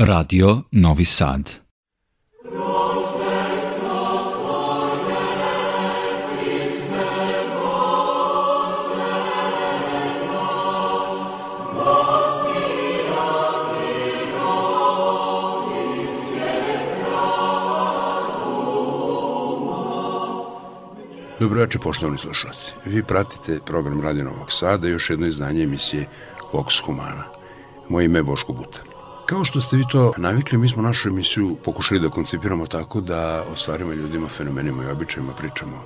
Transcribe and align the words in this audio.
Radio 0.00 0.62
Novi 0.70 1.04
Sad. 1.04 1.50
Dobro 21.40 21.60
večer, 21.60 21.80
poštovani 21.80 22.18
slušalci. 22.18 22.72
Vi 22.84 23.02
pratite 23.02 23.58
program 23.66 24.02
Radio 24.02 24.24
Novog 24.24 24.52
Sada 24.52 24.88
i 24.88 24.90
još 24.90 25.10
jedno 25.10 25.26
izdanje 25.26 25.62
emisije 25.62 26.06
Vox 26.52 26.84
Humana. 26.84 27.24
Moje 27.88 28.04
ime 28.04 28.18
je 28.18 28.22
Boško 28.22 28.52
Buta. 28.52 28.97
Kao 29.28 29.44
što 29.44 29.60
ste 29.60 29.76
vi 29.76 29.84
to 29.92 30.12
navikli, 30.16 30.58
mi 30.58 30.68
smo 30.68 30.82
našu 30.82 31.08
emisiju 31.08 31.56
pokušali 31.64 32.00
da 32.00 32.08
koncipiramo 32.08 32.66
tako 32.66 33.00
da 33.00 33.44
o 33.52 33.56
stvarima, 33.56 33.94
ljudima, 33.94 34.28
fenomenima 34.28 34.84
i 34.84 34.90
običajima 34.90 35.32
pričamo 35.32 35.82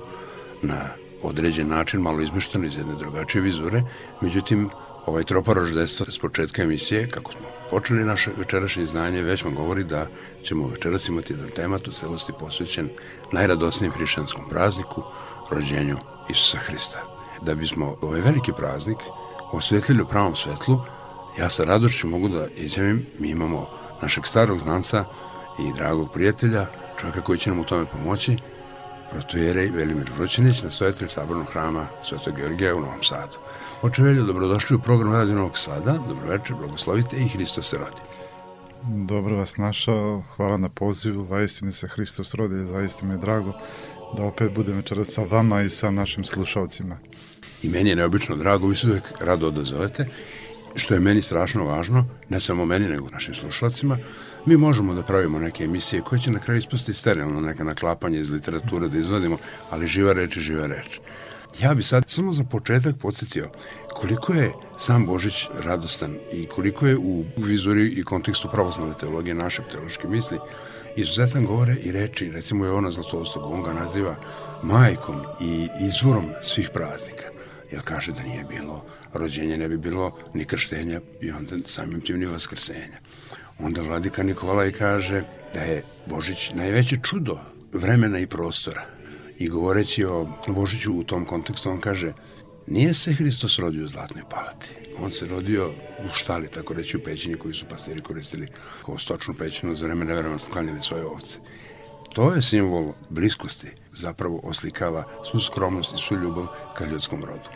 na 0.61 0.79
određen 1.23 1.67
način, 1.67 2.01
malo 2.01 2.21
izmešteno 2.21 2.65
iz 2.65 2.77
jedne 2.77 2.95
drugačije 2.95 3.41
vizure. 3.41 3.83
Međutim, 4.21 4.69
ovaj 5.05 5.23
tropar 5.23 5.55
roždestva 5.55 6.05
s 6.09 6.19
početka 6.19 6.63
emisije, 6.63 7.09
kako 7.09 7.31
smo 7.31 7.41
počeli 7.69 8.05
naše 8.05 8.31
večerašnje 8.37 8.83
izdanje, 8.83 9.21
već 9.21 9.43
vam 9.43 9.55
govori 9.55 9.83
da 9.83 10.07
ćemo 10.43 10.67
večeras 10.67 11.09
imati 11.09 11.33
jedan 11.33 11.49
temat 11.49 11.87
u 11.87 11.91
celosti 11.91 12.33
posvećen 12.39 12.89
najradosnijem 13.31 13.93
hrišćanskom 13.93 14.49
prazniku, 14.49 15.03
rođenju 15.51 15.97
Isusa 16.29 16.57
Hrista. 16.57 16.99
Da 17.41 17.55
bismo 17.55 17.95
ovaj 18.01 18.21
veliki 18.21 18.51
praznik 18.57 18.97
osvetlili 19.51 20.01
u 20.01 20.07
pravom 20.07 20.35
svetlu, 20.35 20.79
ja 21.39 21.49
sa 21.49 21.63
radošću 21.63 22.07
mogu 22.07 22.29
da 22.29 22.47
izjavim, 22.55 23.05
mi 23.19 23.29
imamo 23.29 23.69
našeg 24.01 24.25
starog 24.25 24.59
znanca 24.59 25.05
i 25.59 25.73
dragog 25.77 26.11
prijatelja, 26.13 26.67
čovjeka 26.99 27.21
koji 27.21 27.39
će 27.39 27.49
nam 27.49 27.59
u 27.59 27.63
tome 27.63 27.85
pomoći, 27.85 28.37
protojerej 29.11 29.69
Velimir 29.69 30.11
Vrućinić, 30.15 30.63
nastojatelj 30.63 31.07
sabornog 31.07 31.47
hrama 31.47 31.87
Svetog 32.01 32.35
Georgija 32.35 32.75
u 32.75 32.81
Novom 32.81 33.03
Sadu. 33.03 33.37
Očevelju, 33.81 34.23
dobrodošli 34.23 34.75
u 34.75 34.79
program 34.79 35.13
Radio 35.13 35.35
Novog 35.35 35.57
Sada, 35.57 35.99
dobroveče, 36.07 36.53
blagoslovite 36.53 37.17
i 37.17 37.27
Hristos 37.27 37.69
se 37.69 37.77
rodi. 37.77 38.01
Dobro 38.83 39.35
vas 39.35 39.57
našao, 39.57 40.23
hvala 40.35 40.57
na 40.57 40.69
pozivu, 40.69 41.23
vaistini 41.23 41.71
se 41.71 41.87
Hristos 41.87 42.33
rodi, 42.33 42.67
zaista 42.67 43.05
mi 43.05 43.13
je 43.13 43.17
drago 43.17 43.53
da 44.17 44.23
opet 44.23 44.51
budem 44.55 44.75
večerat 44.75 45.09
sa 45.09 45.23
vama 45.23 45.61
i 45.61 45.69
sa 45.69 45.91
našim 45.91 46.23
slušalcima. 46.23 46.97
I 47.63 47.69
meni 47.69 47.89
je 47.89 47.95
neobično 47.95 48.35
drago, 48.35 48.67
vi 48.67 48.75
se 48.75 48.87
uvek 48.87 49.03
rado 49.19 49.47
odazovete, 49.47 50.07
što 50.75 50.93
je 50.93 50.99
meni 50.99 51.21
strašno 51.21 51.65
važno, 51.65 52.05
ne 52.29 52.39
samo 52.39 52.65
meni, 52.65 52.89
nego 52.89 53.09
našim 53.09 53.33
slušalcima, 53.33 53.97
mi 54.45 54.57
možemo 54.57 54.93
da 54.93 55.03
pravimo 55.03 55.39
neke 55.39 55.63
emisije 55.63 56.01
koje 56.01 56.19
će 56.19 56.31
na 56.31 56.39
kraju 56.39 56.57
ispasti 56.57 56.93
sterilno, 56.93 57.41
neka 57.41 57.63
naklapanje 57.63 58.19
iz 58.19 58.31
literature 58.31 58.89
da 58.89 58.97
izvodimo, 58.97 59.37
ali 59.69 59.87
živa 59.87 60.13
reč 60.13 60.37
je 60.37 60.41
živa 60.41 60.67
reč. 60.67 60.99
Ja 61.61 61.73
bi 61.73 61.83
sad 61.83 62.03
samo 62.07 62.33
za 62.33 62.43
početak 62.43 62.95
podsjetio 63.01 63.49
koliko 63.93 64.33
je 64.33 64.51
sam 64.77 65.05
Božić 65.05 65.47
radostan 65.63 66.15
i 66.33 66.45
koliko 66.45 66.87
je 66.87 66.97
u 66.97 67.23
vizuri 67.37 67.87
i 67.87 68.03
kontekstu 68.03 68.47
pravoslavne 68.51 68.93
teologije 68.99 69.35
naše 69.35 69.61
teološke 69.71 70.07
misli 70.07 70.39
izuzetan 70.95 71.45
govore 71.45 71.75
i 71.83 71.91
reči, 71.91 72.31
recimo 72.31 72.65
je 72.65 72.71
ona 72.71 72.91
Zlatostog, 72.91 73.43
on 73.51 73.63
ga 73.63 73.73
naziva 73.73 74.15
majkom 74.63 75.21
i 75.41 75.67
izvorom 75.79 76.25
svih 76.41 76.69
praznika, 76.73 77.23
jer 77.73 77.81
kaže 77.81 78.11
da 78.11 78.21
nije 78.21 78.43
bilo 78.43 78.85
rođenja, 79.13 79.57
ne 79.57 79.69
bi 79.69 79.77
bilo 79.77 80.17
ni 80.33 80.45
krštenja 80.45 81.01
i 81.21 81.31
onda 81.31 81.55
samim 81.65 82.01
tim 82.01 82.19
ni 82.19 82.25
vaskrsenja. 82.25 82.99
Onda 83.59 83.81
vladika 83.81 84.23
Nikolaj 84.23 84.71
kaže 84.71 85.23
da 85.53 85.61
je 85.61 85.83
Božić 86.05 86.51
najveće 86.53 86.97
čudo 87.03 87.39
vremena 87.73 88.19
i 88.19 88.27
prostora. 88.27 88.85
I 89.37 89.49
govoreći 89.49 90.05
o 90.05 90.27
Božiću 90.47 90.93
u 90.93 91.03
tom 91.03 91.25
kontekstu, 91.25 91.69
on 91.69 91.81
kaže 91.81 92.13
Nije 92.67 92.93
se 92.93 93.13
Hristos 93.13 93.59
rodio 93.59 93.85
u 93.85 93.87
Zlatnoj 93.87 94.23
palati. 94.29 94.75
On 94.99 95.11
se 95.11 95.25
rodio 95.25 95.71
u 96.05 96.07
štali, 96.13 96.47
tako 96.47 96.73
reći, 96.73 96.97
u 96.97 97.03
pećini 97.03 97.35
koji 97.35 97.53
su 97.53 97.65
pastiri 97.69 98.01
koristili 98.01 98.47
kao 98.85 98.97
stočnu 98.97 99.33
pećinu 99.33 99.75
za 99.75 99.85
vreme 99.85 100.05
nevremena 100.05 100.39
sklanjali 100.39 100.81
svoje 100.81 101.05
ovce. 101.05 101.39
To 102.13 102.33
je 102.33 102.41
simbol 102.41 102.93
bliskosti, 103.09 103.67
zapravo 103.93 104.39
oslikava 104.43 105.03
svu 105.31 105.39
skromnost 105.39 105.95
i 105.95 106.01
svu 106.01 106.17
ljubav 106.17 106.47
ka 106.77 106.85
ljudskom 106.85 107.23
rodu. 107.23 107.49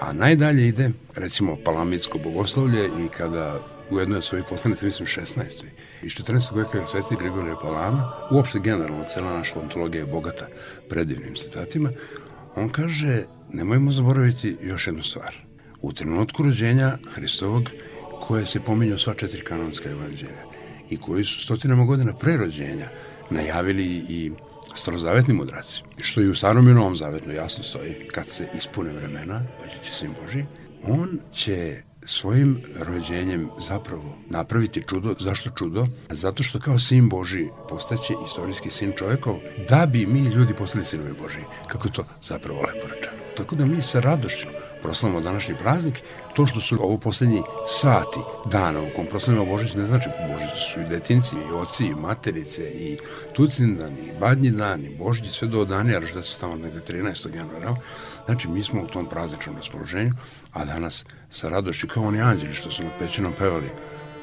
A 0.00 0.12
najdalje 0.12 0.68
ide, 0.68 0.90
recimo, 1.14 1.56
palamitsko 1.64 2.18
bogoslovlje 2.18 2.86
i 2.86 3.08
kada 3.08 3.60
u 3.90 3.98
jednoj 3.98 4.18
od 4.18 4.24
svojih 4.24 4.44
poslanica, 4.48 4.86
mislim 4.86 5.06
16. 5.06 5.64
I 6.02 6.06
14. 6.06 6.56
veka 6.56 6.78
je 6.78 6.86
Sveti 6.86 7.16
Grigorije 7.20 7.54
Palama, 7.62 8.12
uopšte 8.30 8.58
generalno, 8.58 9.04
cela 9.04 9.36
naša 9.38 9.60
ontologija 9.60 10.00
je 10.00 10.12
bogata 10.12 10.46
predivnim 10.88 11.34
citatima, 11.34 11.90
on 12.56 12.68
kaže 12.68 13.24
nemojmo 13.52 13.92
zaboraviti 13.92 14.56
još 14.62 14.86
jednu 14.86 15.02
stvar. 15.02 15.34
U 15.82 15.92
trenutku 15.92 16.42
rođenja 16.42 16.98
Hristovog, 17.14 17.70
koje 18.20 18.46
se 18.46 18.60
pominju 18.60 18.98
sva 18.98 19.14
četiri 19.14 19.44
kanonska 19.44 19.90
evanđelja 19.90 20.42
i 20.90 20.96
koji 20.96 21.24
su 21.24 21.40
stotinama 21.40 21.84
godina 21.84 22.12
pre 22.12 22.36
rođenja 22.36 22.88
najavili 23.30 23.84
i 24.08 24.32
starozavetni 24.74 25.34
mudraci, 25.34 25.82
što 26.00 26.20
i 26.20 26.28
u 26.28 26.34
starom 26.34 26.68
i 26.68 26.74
novom 26.74 26.96
zavetnu 26.96 27.32
jasno 27.32 27.64
stoji, 27.64 28.08
kad 28.12 28.26
se 28.26 28.48
ispune 28.54 28.92
vremena, 28.92 29.42
dođe 29.60 29.84
će 29.84 29.92
sin 29.92 30.10
Boži, 30.22 30.44
on 30.82 31.18
će 31.32 31.82
svojim 32.04 32.62
rođenjem 32.78 33.50
zapravo 33.60 34.18
napraviti 34.30 34.82
čudo. 34.88 35.14
Zašto 35.18 35.50
čudo? 35.50 35.86
Zato 36.10 36.42
što 36.42 36.60
kao 36.60 36.78
sin 36.78 37.08
Boži 37.08 37.48
postaće 37.68 38.14
istorijski 38.26 38.70
sin 38.70 38.92
čovekov, 38.98 39.38
da 39.68 39.86
bi 39.86 40.06
mi 40.06 40.20
ljudi 40.20 40.54
postali 40.54 40.84
sinovi 40.84 41.14
Boži. 41.22 41.40
Kako 41.66 41.88
to 41.88 42.04
zapravo 42.22 42.60
lepo 42.60 42.88
rečeno. 42.88 43.16
Tako 43.36 43.56
da 43.56 43.66
mi 43.66 43.82
sa 43.82 44.00
radošću 44.00 44.48
proslavimo 44.82 45.20
današnji 45.20 45.54
praznik, 45.54 46.02
to 46.34 46.46
što 46.46 46.60
su 46.60 46.82
ovo 46.82 46.98
poslednji 46.98 47.42
sati 47.66 48.20
dana 48.44 48.80
u 48.82 48.86
kom 48.96 49.06
proslavimo 49.06 49.44
Božić 49.44 49.74
ne 49.74 49.86
znači 49.86 50.08
Božić 50.32 50.72
su 50.72 50.80
i 50.80 50.84
detinci, 50.84 51.36
i 51.36 51.52
oci, 51.52 51.86
i 51.86 51.94
materice, 51.94 52.62
i 52.62 52.98
tucindan, 53.32 53.90
i 53.90 54.12
badnji 54.20 54.50
dan, 54.50 54.84
i 54.84 54.96
Božić, 54.98 55.30
sve 55.30 55.48
do 55.48 55.64
danija, 55.64 56.00
da 56.14 56.22
su 56.22 56.40
tamo 56.40 56.56
negde 56.56 56.80
13. 56.88 57.36
januara. 57.36 57.76
Znači, 58.26 58.48
mi 58.48 58.64
smo 58.64 58.82
u 58.82 58.86
tom 58.86 59.06
prazničnom 59.06 59.56
raspoloženju, 59.56 60.12
a 60.52 60.64
danas 60.64 61.04
sa 61.30 61.48
radošću 61.48 61.88
kao 61.88 62.04
oni 62.04 62.20
anđeli 62.20 62.54
što 62.54 62.70
su 62.70 62.82
nad 62.82 62.92
pećinom 62.98 63.32
pevali 63.38 63.70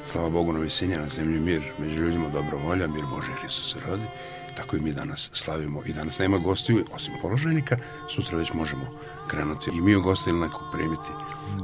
Slava 0.06 0.30
Bogu 0.30 0.52
na 0.52 0.58
visini, 0.58 0.96
na 0.96 1.08
zemlji 1.08 1.40
mir, 1.40 1.62
među 1.78 2.02
ljudima 2.02 2.28
dobro 2.28 2.58
volja, 2.58 2.86
mir 2.86 3.04
Bože 3.14 3.32
Hristos 3.40 3.72
se 3.72 3.78
rodi. 3.88 4.04
Tako 4.56 4.76
i 4.76 4.80
mi 4.80 4.92
danas 4.92 5.30
slavimo 5.32 5.82
i 5.86 5.92
danas 5.92 6.18
nema 6.18 6.38
gostiju 6.38 6.84
osim 6.92 7.14
položajnika, 7.22 7.76
sutra 8.08 8.38
već 8.38 8.52
možemo 8.52 8.86
krenuti 9.28 9.70
i 9.74 9.80
mi 9.80 9.96
u 9.96 10.02
goste 10.02 10.30
ili 10.30 10.40
nekog 10.40 10.62
primiti. 10.72 11.10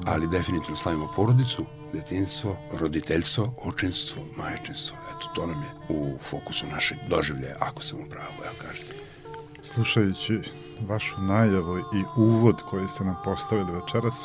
Ali 0.06 0.28
definitivno 0.28 0.76
slavimo 0.76 1.12
porodicu, 1.16 1.64
detinstvo, 1.92 2.56
roditeljstvo, 2.80 3.54
očinstvo, 3.64 4.22
majčinstvo. 4.36 4.96
Eto, 5.10 5.28
to 5.34 5.46
nam 5.46 5.62
je 5.62 5.70
u 5.88 6.18
fokusu 6.22 6.66
našeg 6.66 6.98
doživljaja, 7.08 7.56
ako 7.60 7.82
sam 7.82 8.00
u 8.00 8.10
pravu, 8.10 8.34
evo 8.44 8.54
kažete. 8.62 8.94
Slušajući 9.62 10.40
vašu 10.88 11.20
najavu 11.20 11.78
i 11.78 12.04
uvod 12.16 12.62
koji 12.62 12.88
ste 12.88 13.04
nam 13.04 13.16
postavili 13.24 13.72
večeras, 13.72 14.24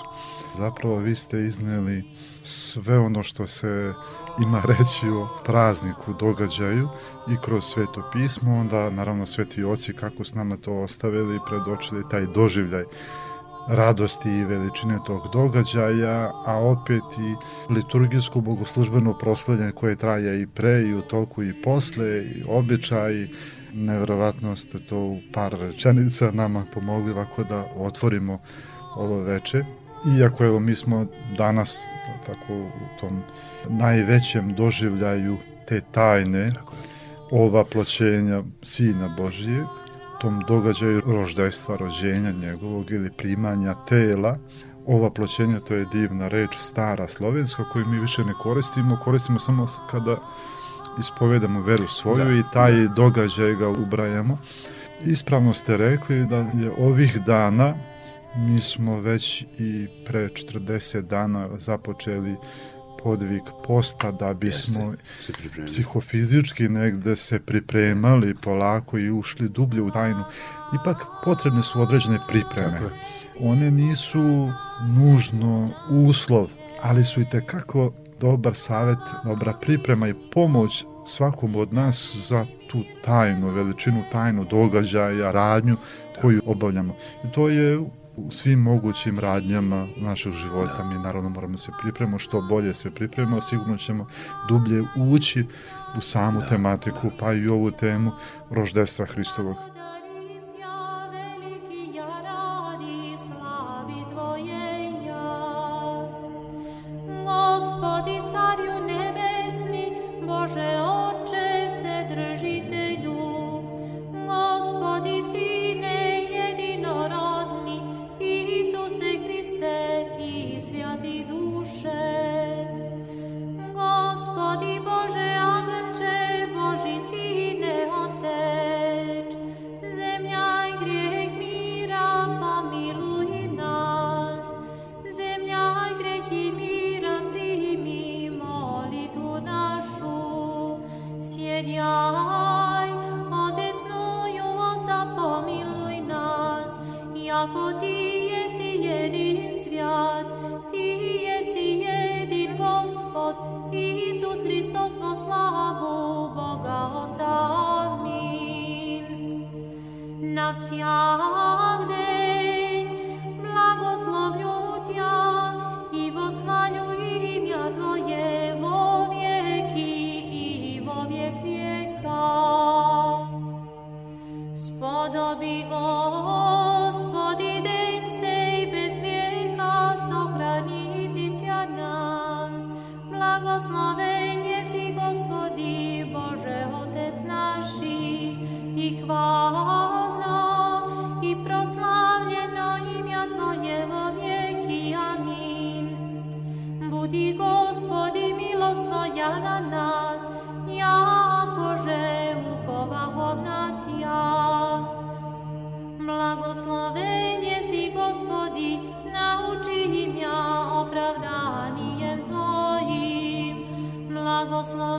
zapravo 0.56 0.98
vi 0.98 1.16
ste 1.16 1.44
izneli 1.44 2.04
sve 2.44 3.00
ono 3.00 3.24
što 3.24 3.48
se 3.48 3.94
ima 4.42 4.62
reći 4.66 5.10
o 5.10 5.28
prazniku, 5.46 6.14
događaju 6.14 6.90
i 7.28 7.36
kroz 7.46 7.66
sveto 7.66 8.10
pismo, 8.14 8.56
onda 8.56 8.90
naravno 8.90 9.28
sveti 9.28 9.64
oci 9.64 9.94
kako 9.94 10.24
s 10.24 10.34
nama 10.34 10.58
to 10.58 10.74
ostavili 10.74 11.40
predočili 11.48 12.10
taj 12.10 12.26
doživljaj 12.26 12.84
radosti 13.68 14.30
i 14.30 14.46
veličine 14.46 15.00
tog 15.06 15.30
događaja, 15.34 16.32
a 16.46 16.58
opet 16.58 17.04
i 17.20 17.36
liturgijsko 17.74 18.42
bogoslužbeno 18.42 19.18
proslavljanje 19.18 19.72
koje 19.72 19.96
traje 19.96 20.42
i 20.42 20.48
pre 20.48 20.82
i 20.82 20.94
u 20.94 21.02
toku 21.02 21.44
i 21.44 21.62
posle 21.62 22.24
i 22.24 22.44
običaj 22.48 23.28
nevjerovatno 23.74 24.56
ste 24.56 24.80
to 24.80 24.98
u 24.98 25.20
par 25.34 25.54
rečenica 25.60 26.32
nama 26.32 26.66
pomogli 26.74 27.12
ovako 27.12 27.44
da 27.44 27.66
otvorimo 27.76 28.40
ovo 28.96 29.22
veče. 29.22 29.64
Iako 30.20 30.46
evo 30.46 30.60
mi 30.60 30.76
smo 30.76 31.06
danas 31.38 31.80
tako 32.26 32.54
u 32.56 33.00
tom 33.00 33.22
najvećem 33.70 34.54
doživljaju 34.54 35.38
te 35.68 35.82
tajne 35.92 36.52
ova 37.32 37.64
ploćenja 37.64 38.44
Sina 38.62 39.16
Božije, 39.18 39.66
tom 40.22 40.44
događaju 40.48 41.02
roždajstva, 41.06 41.78
rođenja 41.78 42.32
njegovog 42.32 42.92
ili 42.92 43.12
primanja 43.12 43.76
tela, 43.90 44.38
ova 44.86 45.10
ploćenja 45.10 45.60
to 45.60 45.74
je 45.74 45.86
divna 45.86 46.28
reč 46.28 46.56
stara 46.56 47.08
slovenska 47.08 47.64
koju 47.74 47.86
mi 47.86 48.00
više 48.00 48.24
ne 48.24 48.34
koristimo, 48.34 48.98
koristimo 49.04 49.40
samo 49.40 49.68
kada 49.92 50.18
ispovedamo 51.00 51.62
veru 51.62 51.88
svoju 51.88 52.26
da, 52.26 52.32
i 52.32 52.44
taj 52.54 52.74
da. 52.74 52.88
događaj 52.88 53.56
ga 53.56 53.70
ubrajamo. 53.70 54.38
Ispravno 55.06 55.54
ste 55.54 55.78
rekli 55.78 56.26
da 56.26 56.38
je 56.38 56.72
ovih 56.78 57.18
dana 57.26 57.74
mi 58.38 58.62
smo 58.62 59.00
već 59.00 59.46
i 59.60 59.88
pre 60.06 60.30
40 60.30 61.02
dana 61.02 61.50
započeli 61.58 62.36
podvig 63.04 63.42
posta 63.68 64.12
da 64.12 64.34
bismo 64.34 64.94
se 65.20 65.34
psihofizički 65.66 66.70
negde 66.70 67.16
se 67.16 67.40
pripremali 67.40 68.36
polako 68.36 68.98
i 68.98 69.12
ušli 69.12 69.50
dublje 69.50 69.82
u 69.82 69.92
tajnu. 69.92 70.24
Ipak 70.82 71.06
potrebne 71.24 71.64
su 71.64 71.82
određene 71.82 72.20
pripreme. 72.28 72.82
One 73.40 73.72
nisu 73.72 74.52
nužno 74.88 75.70
uslov, 75.90 76.48
ali 76.82 77.06
su 77.06 77.22
i 77.22 77.30
tekako 77.30 77.92
dobar 78.20 78.56
savet, 78.56 79.00
dobra 79.26 79.54
priprema 79.54 80.08
i 80.08 80.14
pomoć 80.32 80.86
svakom 81.08 81.56
od 81.56 81.74
nas 81.74 82.18
za 82.30 82.46
tu 82.72 82.84
tajnu, 83.04 83.50
veličinu 83.50 84.04
tajnu 84.12 84.46
događaja, 84.50 85.32
radnju 85.32 85.78
koju 86.22 86.42
obavljamo. 86.46 86.96
I 87.24 87.32
to 87.32 87.50
je 87.50 87.80
u 88.18 88.32
svim 88.32 88.60
mogućim 88.60 89.20
radnjama 89.20 89.88
našeg 89.98 90.34
života. 90.34 90.84
Mi 90.84 91.00
naravno 91.00 91.30
moramo 91.30 91.54
da 91.54 91.58
se 91.58 91.72
pripremamo, 91.82 92.20
što 92.20 92.42
bolje 92.42 92.74
se 92.74 92.92
pripremamo, 92.92 93.42
sigurno 93.42 93.78
ćemo 93.78 94.08
dublje 94.50 94.84
ući 94.96 95.46
u 95.98 96.02
samu 96.02 96.42
tematiku, 96.50 97.12
pa 97.20 97.34
i 97.34 97.48
ovu 97.48 97.72
temu 97.72 98.12
roždestva 98.50 99.06
Hristovog. 99.06 99.77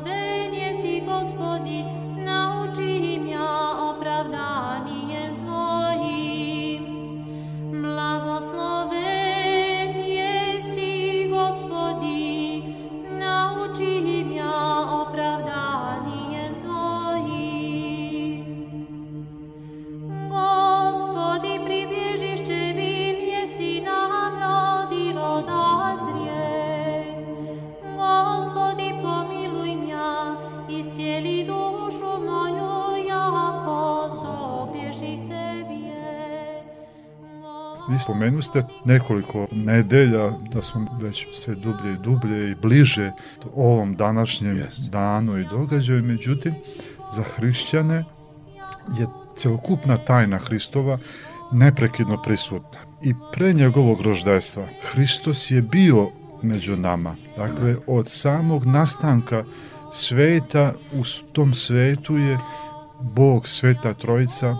Благословен 0.08 0.52
еси, 0.52 1.00
Господи, 1.00 1.84
научи 2.16 3.18
мя 3.18 3.90
оправданием 3.90 5.36
Твоим. 5.36 5.46
Благословен 5.88 6.57
spomenuli 38.08 38.42
ste 38.42 38.62
nekoliko 38.84 39.46
nedelja 39.52 40.30
da 40.52 40.62
smo 40.62 40.98
već 41.00 41.26
sve 41.34 41.54
dublje 41.54 41.92
i 41.92 41.98
dublje 42.02 42.50
i 42.50 42.54
bliže 42.54 43.12
ovom 43.54 43.96
današnjem 43.96 44.56
Yes. 44.56 44.88
danu 44.90 45.38
i 45.38 45.44
događaju, 45.44 46.02
međutim, 46.02 46.54
za 47.12 47.22
hrišćane 47.22 48.04
je 48.98 49.06
celokupna 49.36 49.96
tajna 49.96 50.38
Hristova 50.38 50.98
neprekidno 51.52 52.22
prisutna. 52.22 52.80
I 53.02 53.14
pre 53.32 53.52
njegovog 53.52 54.00
roždajstva 54.00 54.66
Hristos 54.92 55.50
je 55.50 55.62
bio 55.62 56.08
među 56.42 56.76
nama. 56.76 57.16
Dakle, 57.38 57.76
od 57.86 58.08
samog 58.08 58.66
nastanka 58.66 59.44
sveta 59.92 60.72
u 60.92 61.02
tom 61.32 61.54
svetu 61.54 62.16
je 62.16 62.38
Bog, 63.00 63.48
Sveta 63.48 63.94
Trojica, 63.94 64.56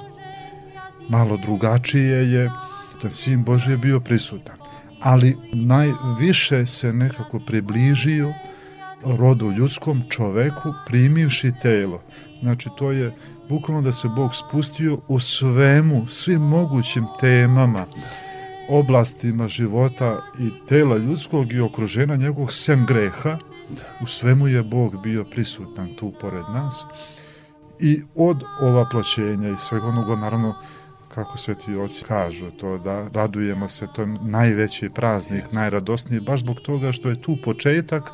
malo 1.09 1.37
drugačije 1.37 2.33
je, 2.33 2.51
taj 3.03 3.11
sin 3.11 3.45
Boži 3.45 3.71
je 3.71 3.77
bio 3.77 4.01
prisutan. 4.01 4.57
Ali 5.01 5.37
najviše 5.53 6.67
se 6.67 6.93
nekako 6.93 7.39
približio 7.39 8.35
rodu 9.05 9.51
ljudskom 9.51 10.03
čoveku 10.09 10.73
primivši 10.87 11.53
telo. 11.63 12.03
Znači 12.41 12.69
to 12.79 12.93
je 12.93 13.15
bukvalno 13.49 13.83
da 13.83 13.93
se 13.93 14.09
Bog 14.09 14.35
spustio 14.35 14.99
u 15.09 15.21
svemu, 15.21 16.07
svim 16.07 16.43
mogućim 16.43 17.07
temama, 17.21 17.87
oblastima 18.69 19.49
života 19.49 20.21
i 20.39 20.67
tela 20.69 20.97
ljudskog 20.97 21.53
i 21.53 21.61
okruženja 21.61 22.17
njegovog 22.17 22.53
sem 22.53 22.87
greha, 22.87 23.39
u 24.01 24.07
svemu 24.07 24.49
je 24.49 24.63
Bog 24.63 25.03
bio 25.03 25.25
prisutan 25.25 25.89
tu 25.99 26.13
pored 26.21 26.45
nas. 26.55 26.85
I 27.81 28.03
od 28.17 28.43
ova 28.61 28.89
plaćenja 28.91 29.49
i 29.49 29.59
svega 29.59 29.87
onoga, 29.87 30.17
naravno, 30.17 30.55
kako 31.19 31.39
sveti 31.39 31.77
oci 31.77 32.05
kažu, 32.05 32.51
to 32.51 32.79
da 32.79 33.09
radujemo 33.15 33.69
se, 33.69 33.87
to 33.95 34.03
je 34.03 34.09
najveći 34.23 34.91
praznik, 34.91 35.45
Yes. 35.45 35.55
najradosniji, 35.55 36.21
baš 36.21 36.41
zbog 36.41 36.61
toga 36.61 36.93
što 36.93 37.09
je 37.09 37.23
tu 37.23 37.37
početak 37.45 38.11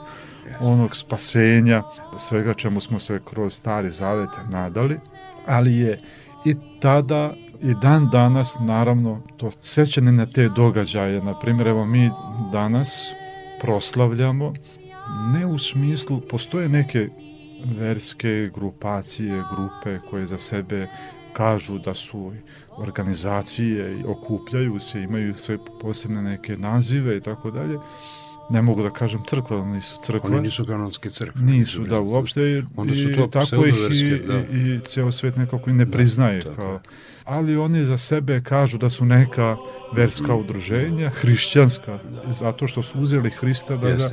onog 0.61 0.96
spasenja, 0.96 1.82
svega 2.18 2.54
čemu 2.54 2.80
smo 2.80 2.99
se 2.99 3.20
kroz 3.30 3.54
stari 3.54 3.90
zavete 3.90 4.38
nadali, 4.50 4.99
ali 5.46 5.76
je 5.76 6.00
i 6.44 6.54
tada 6.80 7.34
i 7.62 7.75
dan 7.82 8.08
danas 8.12 8.56
naravno 8.61 9.23
to 9.37 9.50
sećanje 9.61 10.12
na 10.12 10.26
te 10.26 10.49
događaje, 10.49 11.23
na 11.23 11.38
primjer 11.38 11.68
evo 11.68 11.87
mi 11.87 12.11
danas 12.52 13.11
proslavljamo 13.61 14.52
ne 15.34 15.46
u 15.46 15.58
smislu, 15.58 16.20
postoje 16.20 16.68
neke 16.68 17.08
verske 17.78 18.50
grupacije, 18.54 19.42
grupe 19.56 19.99
koje 20.11 20.26
za 20.26 20.38
sebe 20.38 20.88
kažu 21.34 21.78
da 21.78 21.94
su 21.94 22.32
organizacije 22.76 23.98
i 24.00 24.04
okupljaju 24.04 24.80
se, 24.80 25.02
imaju 25.02 25.36
sve 25.36 25.58
posebne 25.80 26.22
neke 26.22 26.56
nazive 26.56 27.16
i 27.16 27.20
tako 27.20 27.50
dalje. 27.50 27.78
Ne 28.50 28.62
mogu 28.62 28.82
da 28.82 28.90
kažem 28.90 29.20
crkva, 29.26 29.56
ali 29.56 29.66
nisu 29.66 29.96
crkve. 30.02 30.30
Oni 30.30 30.40
nisu 30.40 30.64
kanonske 30.64 31.10
crkve. 31.10 31.42
Nisu, 31.42 31.84
da, 31.84 32.00
uopšte 32.00 32.42
i, 32.42 32.62
Onda 32.76 32.94
su 32.94 33.10
i 33.10 33.14
to 33.14 33.26
tako 33.26 33.66
ih 33.66 33.74
i, 34.02 34.18
da. 34.26 34.38
i, 34.38 34.74
i 34.74 34.80
ceo 34.84 35.12
svet 35.12 35.36
nekako 35.36 35.70
i 35.70 35.72
ne 35.72 35.90
priznaje. 35.90 36.42
tako 36.42 36.56
Kao, 36.56 36.80
ali 37.24 37.56
oni 37.56 37.84
za 37.84 37.98
sebe 37.98 38.42
kažu 38.42 38.78
da 38.78 38.90
su 38.90 39.04
neka 39.04 39.56
verska 39.92 40.34
udruženja, 40.34 41.10
hrišćanska, 41.10 41.98
zato 42.30 42.66
što 42.66 42.82
su 42.82 42.98
uzeli 42.98 43.30
Hrista 43.30 43.76
da 43.76 43.90
ga 43.90 44.10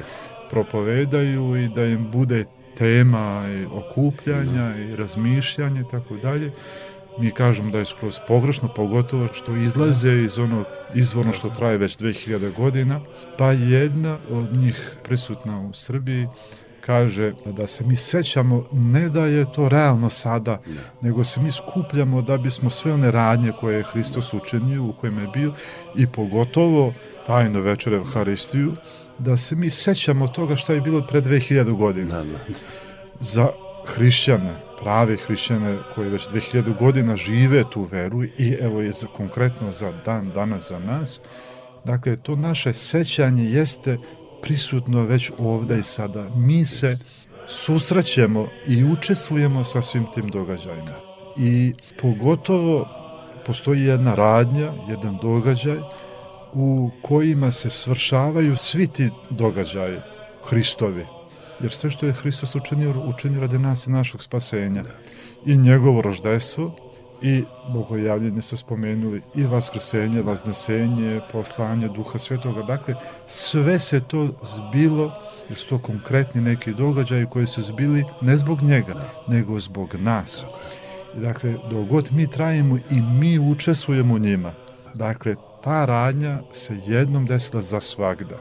propovedaju 0.50 1.58
i 1.58 1.70
da 1.76 1.86
im 1.86 2.12
bude 2.12 2.46
tema 2.78 3.46
i 3.62 3.66
okupljanja 3.66 4.78
i 4.78 4.96
razmišljanja 4.96 5.82
i 5.82 5.90
tako 5.92 6.18
dalje 6.18 6.52
mi 7.20 7.32
kažemo 7.32 7.70
da 7.70 7.80
je 7.80 7.86
skroz 7.86 8.20
pogrešno, 8.28 8.68
pogotovo 8.68 9.28
što 9.34 9.56
izlaze 9.56 10.14
iz 10.14 10.40
onog 10.40 10.66
izvorno 10.96 11.34
što 11.34 11.50
traje 11.50 11.78
već 11.78 11.98
2000 11.98 12.56
godina, 12.58 13.02
pa 13.38 13.52
jedna 13.52 14.18
od 14.30 14.54
njih 14.54 14.98
prisutna 15.04 15.62
u 15.62 15.74
Srbiji 15.74 16.28
kaže 16.86 17.34
da 17.46 17.68
se 17.68 17.84
mi 17.84 17.96
sećamo 17.96 18.66
ne 18.72 19.10
da 19.10 19.26
je 19.26 19.46
to 19.54 19.70
realno 19.70 20.10
sada, 20.10 20.62
nego 21.02 21.24
se 21.24 21.42
mi 21.42 21.52
skupljamo 21.52 22.22
da 22.22 22.38
bismo 22.38 22.70
sve 22.70 22.94
one 22.94 23.12
radnje 23.12 23.52
koje 23.60 23.78
je 23.78 23.84
Hristos 23.84 24.34
učinio, 24.34 24.84
u 24.84 24.94
kojima 24.94 25.22
je 25.22 25.28
bio, 25.28 25.54
i 25.96 26.08
pogotovo 26.08 26.94
tajno 27.28 27.62
večer 27.62 27.94
Evharistiju, 27.94 28.76
da 29.18 29.38
se 29.38 29.56
mi 29.56 29.70
sećamo 29.70 30.28
toga 30.28 30.56
šta 30.56 30.74
je 30.74 30.82
bilo 30.82 31.08
pre 31.08 31.22
2000 31.22 31.78
godina. 31.78 32.16
Da, 32.16 32.24
da. 32.24 32.38
Za 33.20 33.48
hrišćane, 33.86 34.71
prave 34.82 35.18
hrišćane 35.18 35.78
koji 35.96 36.10
već 36.10 36.28
2000 36.28 36.80
godina 36.80 37.16
žive 37.16 37.64
tu 37.70 37.88
veru 37.92 38.24
i 38.24 38.58
evo 38.62 38.82
je 38.82 38.92
za, 38.92 39.08
konkretno 39.08 39.72
za 39.72 39.92
dan 40.06 40.32
danas 40.36 40.70
za 40.70 40.80
nas. 40.80 41.20
Dakle, 41.86 42.18
to 42.18 42.36
naše 42.36 42.74
sećanje 42.74 43.44
jeste 43.44 43.98
prisutno 44.42 45.04
već 45.04 45.32
ovde 45.38 45.80
i 45.80 45.84
sada. 45.84 46.30
Mi 46.36 46.66
se 46.66 46.98
susrećemo 47.48 48.48
i 48.68 48.84
učestvujemo 48.84 49.64
sa 49.64 49.82
svim 49.82 50.06
tim 50.14 50.28
događajima. 50.28 50.96
I 51.38 51.74
pogotovo 52.02 52.88
postoji 53.46 53.82
jedna 53.82 54.16
radnja, 54.16 54.74
jedan 54.90 55.18
događaj 55.22 55.80
u 56.54 56.90
kojima 57.02 57.52
se 57.52 57.70
svršavaju 57.70 58.56
svi 58.56 58.88
ti 58.88 59.10
događaji 59.30 59.98
Hristovi. 60.50 61.06
Jer 61.62 61.72
sve 61.72 61.90
što 61.90 62.06
je 62.06 62.14
Hristos 62.14 62.56
učinio, 62.56 63.04
učinio 63.06 63.42
radi 63.42 63.60
nas 63.60 63.88
i 63.88 63.92
našeg 63.92 64.22
spasenja. 64.22 64.84
I 65.46 65.58
njegovo 65.58 66.02
roždejstvo, 66.02 66.76
i 67.22 67.44
bogojavljenje 67.74 68.42
se 68.42 68.58
spomenuli, 68.58 69.22
i 69.36 69.44
vaskrsenje, 69.44 70.22
vaznesenje, 70.22 71.22
poslanje 71.32 71.88
Duha 71.88 72.20
Svetoga. 72.20 72.64
Dakle, 72.64 72.96
sve 73.28 73.80
se 73.80 74.00
to 74.00 74.30
zbilo, 74.44 75.12
jer 75.50 75.58
su 75.58 75.68
to 75.68 75.80
konkretni 75.80 76.42
neki 76.42 76.74
događaji 76.74 77.26
koji 77.26 77.48
su 77.48 77.62
zbili 77.62 78.06
ne 78.22 78.38
zbog 78.38 78.62
njega, 78.62 78.96
nego 79.28 79.60
zbog 79.60 79.96
nas. 79.96 80.46
Dakle, 81.16 81.56
dok 81.70 81.88
god 81.88 82.10
mi 82.12 82.28
trajimo 82.28 82.78
i 82.78 83.02
mi 83.02 83.40
učestvujemo 83.40 84.14
u 84.14 84.20
njima. 84.20 84.54
Dakle, 84.94 85.36
ta 85.64 85.86
radnja 85.86 86.40
se 86.52 86.78
jednom 86.86 87.26
desila 87.26 87.62
za 87.62 87.80
svagda. 87.80 88.38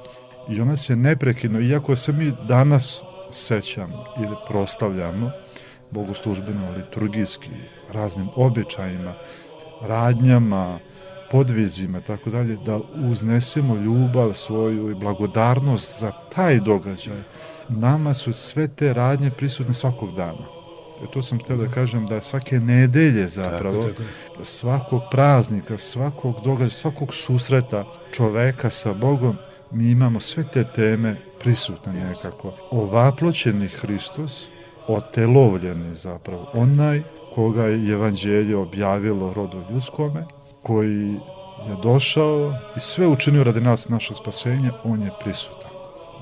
I 0.48 0.60
ona 0.60 0.76
se 0.76 0.96
neprekidno, 0.96 1.60
iako 1.60 1.96
se 1.96 2.12
mi 2.12 2.32
danas 2.48 3.02
sećamo 3.34 4.04
ili 4.18 4.36
proslavljamo, 4.48 5.30
bogoslužbeno, 5.90 6.70
liturgijski, 6.76 7.50
raznim 7.92 8.28
običajima, 8.36 9.14
radnjama, 9.82 10.78
podvizima, 11.30 12.00
tako 12.00 12.30
dalje, 12.30 12.56
da 12.56 12.80
uznesemo 13.10 13.74
ljubav 13.76 14.32
svoju 14.34 14.90
i 14.90 14.94
blagodarnost 14.94 16.00
za 16.00 16.12
taj 16.34 16.60
događaj. 16.60 17.16
Nama 17.68 18.14
su 18.14 18.32
sve 18.32 18.68
te 18.68 18.92
radnje 18.94 19.30
prisutne 19.30 19.74
svakog 19.74 20.14
dana. 20.14 20.46
E 21.04 21.06
to 21.12 21.22
sam 21.22 21.38
htio 21.38 21.56
da 21.56 21.68
kažem 21.68 22.06
da 22.06 22.20
svake 22.20 22.60
nedelje 22.60 23.28
zapravo, 23.28 23.82
Tako, 23.82 23.94
tako. 23.94 24.44
svakog 24.44 25.02
praznika, 25.10 25.78
svakog 25.78 26.34
događaja, 26.44 26.70
svakog 26.70 27.14
susreta 27.14 27.84
čoveka 28.12 28.70
sa 28.70 28.92
Bogom, 28.92 29.36
mi 29.70 29.90
imamo 29.90 30.20
sve 30.20 30.44
te 30.44 30.64
teme 30.64 31.16
prisutne 31.40 31.92
nekako. 31.92 32.52
Ovaploćeni 32.70 33.68
Hristos, 33.68 34.46
otelovljeni 34.88 35.94
zapravo, 35.94 36.50
onaj 36.54 37.02
koga 37.34 37.64
je 37.64 37.92
evanđelje 37.92 38.56
objavilo 38.56 39.32
rodu 39.32 39.62
ljudskome, 39.70 40.24
koji 40.62 41.20
je 41.68 41.76
došao 41.82 42.54
i 42.76 42.80
sve 42.80 43.06
učinio 43.06 43.44
radi 43.44 43.60
nas 43.60 43.88
našeg 43.88 44.16
spasenja, 44.16 44.72
on 44.84 45.02
je 45.02 45.10
prisutan. 45.22 45.70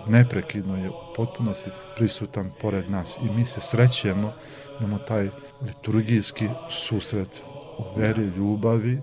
Neprekidno 0.07 0.77
je 0.77 0.91
u 0.91 0.93
potpunosti 1.17 1.71
prisutan 1.97 2.51
pored 2.61 2.91
nas 2.91 3.19
i 3.23 3.31
mi 3.37 3.47
se 3.47 3.61
srećemo, 3.61 4.33
imamo 4.81 4.99
taj 4.99 5.29
liturgijski 5.63 6.49
susret 6.69 7.43
u 7.79 8.01
veri, 8.01 8.23
ljubavi, 8.23 9.01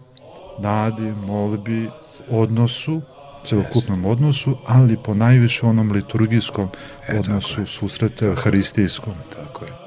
nadi, 0.59 1.11
molbi, 1.27 1.89
odnosu, 2.29 3.01
celokupnom 3.45 4.05
odnosu, 4.05 4.57
ali 4.65 4.97
po 4.97 5.13
najviše 5.13 5.65
onom 5.65 5.91
liturgijskom 5.91 6.69
E, 7.07 7.19
odnosu, 7.19 7.65
susretu 7.65 8.25
euharistijskom. 8.25 9.13
Tako 9.35 9.65
je. 9.65 9.84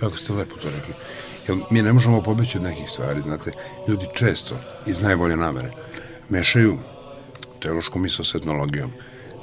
Kako 0.00 0.16
ste 0.16 0.32
lepo 0.32 0.56
to 0.56 0.70
rekli. 0.70 0.94
Jer 1.48 1.58
mi 1.70 1.82
ne 1.82 1.92
možemo 1.92 2.22
pobeći 2.22 2.58
od 2.58 2.64
nekih 2.64 2.90
stvari, 2.90 3.22
znate, 3.22 3.52
ljudi 3.88 4.06
često 4.14 4.56
iz 4.86 5.02
najbolje 5.02 5.36
namere 5.36 5.70
mešaju 6.28 6.78
teološku 7.60 7.98
misl 7.98 8.22
s 8.22 8.34
etnologijom. 8.34 8.92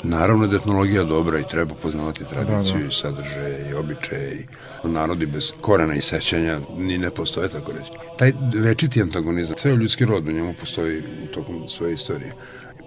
Naravno 0.04 0.48
da 0.48 0.56
je 0.56 0.58
etnologija 0.58 1.04
dobra 1.04 1.40
i 1.40 1.48
treba 1.48 1.76
poznavati 1.76 2.26
tradiciju 2.26 2.76
da, 2.76 2.82
da. 2.82 2.88
i 2.88 2.92
sadržaje 2.92 3.70
i 3.70 3.74
običaje 3.74 4.46
i 4.84 4.88
narodi 4.88 5.26
bez 5.26 5.52
korena 5.62 5.96
i 5.96 6.02
sećanja 6.02 6.60
ni 6.78 6.98
ne 6.98 7.10
postoje 7.10 7.50
tako 7.50 7.72
reći. 7.72 7.92
Taj 8.18 8.34
večiti 8.54 9.02
antagonizam, 9.02 9.56
ceo 9.56 9.76
ljudski 9.76 10.06
rod 10.06 10.30
u 10.30 10.32
njemu 10.32 10.54
postoji 10.60 11.04
u 11.24 11.28
tokom 11.34 11.70
svoje 11.70 11.94
istorije. 11.94 12.34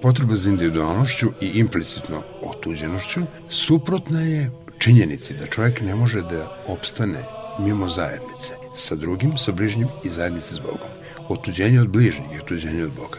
Potreba 0.02 0.34
za 0.34 0.50
individualnošću 0.50 1.30
i 1.40 1.46
implicitno 1.46 2.22
otuđenošću 2.42 3.20
suprotna 3.48 4.20
je 4.20 4.50
činjenici 4.78 5.34
da 5.34 5.46
čovjek 5.46 5.80
ne 5.80 5.94
može 5.94 6.22
da 6.22 6.62
opstane 6.66 7.39
mimo 7.64 7.88
zajednice 7.88 8.54
sa 8.74 8.94
drugim, 8.94 9.38
sa 9.38 9.52
bližnjim 9.52 9.88
i 10.04 10.08
zajednice 10.08 10.54
s 10.54 10.58
Bogom. 10.58 10.88
Otuđenje 11.28 11.80
od 11.80 11.88
bližnjih 11.88 12.32
i 12.34 12.38
otuđenje 12.38 12.84
od 12.84 12.92
Boga. 12.92 13.18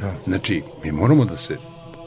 Da. 0.00 0.14
Znači, 0.26 0.62
mi 0.84 0.92
moramo 0.92 1.24
da 1.24 1.36
se 1.36 1.56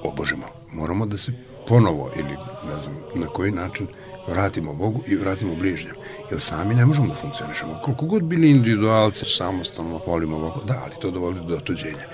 obožimo, 0.03 0.45
moramo 0.73 1.05
da 1.05 1.17
se 1.17 1.31
ponovo 1.67 2.11
ili 2.15 2.37
ne 2.71 2.79
znam 2.79 2.95
na 3.15 3.27
koji 3.27 3.51
način 3.51 3.87
vratimo 4.27 4.73
Bogu 4.73 5.03
i 5.07 5.15
vratimo 5.15 5.55
bližnjem. 5.55 5.95
Jer 6.31 6.39
sami 6.39 6.75
ne 6.75 6.85
možemo 6.85 7.07
da 7.07 7.13
funkcionišemo. 7.13 7.79
Koliko 7.83 8.05
god 8.05 8.23
bili 8.23 8.49
individualci, 8.49 9.25
samostalno 9.29 10.01
volimo 10.07 10.39
Boga, 10.39 10.59
da, 10.67 10.81
ali 10.83 10.93
to 11.01 11.11
dovodi 11.11 11.39
do 11.47 11.55
otuđenja. 11.55 12.05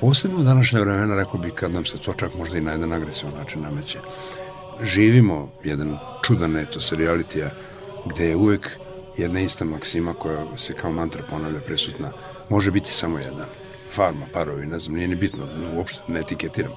Posebno 0.00 0.40
u 0.40 0.42
današnje 0.42 0.80
vremena, 0.80 1.16
rekao 1.16 1.40
bi, 1.40 1.50
kad 1.50 1.72
nam 1.72 1.84
se 1.84 1.98
to 1.98 2.12
čak 2.12 2.34
možda 2.38 2.58
i 2.58 2.60
na 2.60 2.72
jedan 2.72 2.92
agresivan 2.92 3.34
način 3.34 3.62
nameće. 3.62 3.98
Živimo 4.82 5.48
jedan 5.64 5.98
čudan 6.22 6.56
etos 6.56 6.92
realitija 6.92 7.50
gde 8.06 8.28
je 8.28 8.36
uvek 8.36 8.78
jedna 9.18 9.40
ista 9.40 9.64
maksima 9.64 10.14
koja 10.14 10.56
se 10.56 10.72
kao 10.72 10.92
mantra 10.92 11.22
ponavlja 11.30 11.60
prisutna. 11.60 12.12
Može 12.48 12.70
biti 12.70 12.92
samo 12.92 13.18
jedan. 13.18 13.44
Farma, 13.90 14.26
parovi, 14.32 14.66
ne 14.66 14.78
znam, 14.78 14.96
nije 14.96 15.08
ni 15.08 15.16
bitno, 15.16 15.46
uopšte 15.76 16.00
ne 16.08 16.20
etiketiram. 16.20 16.72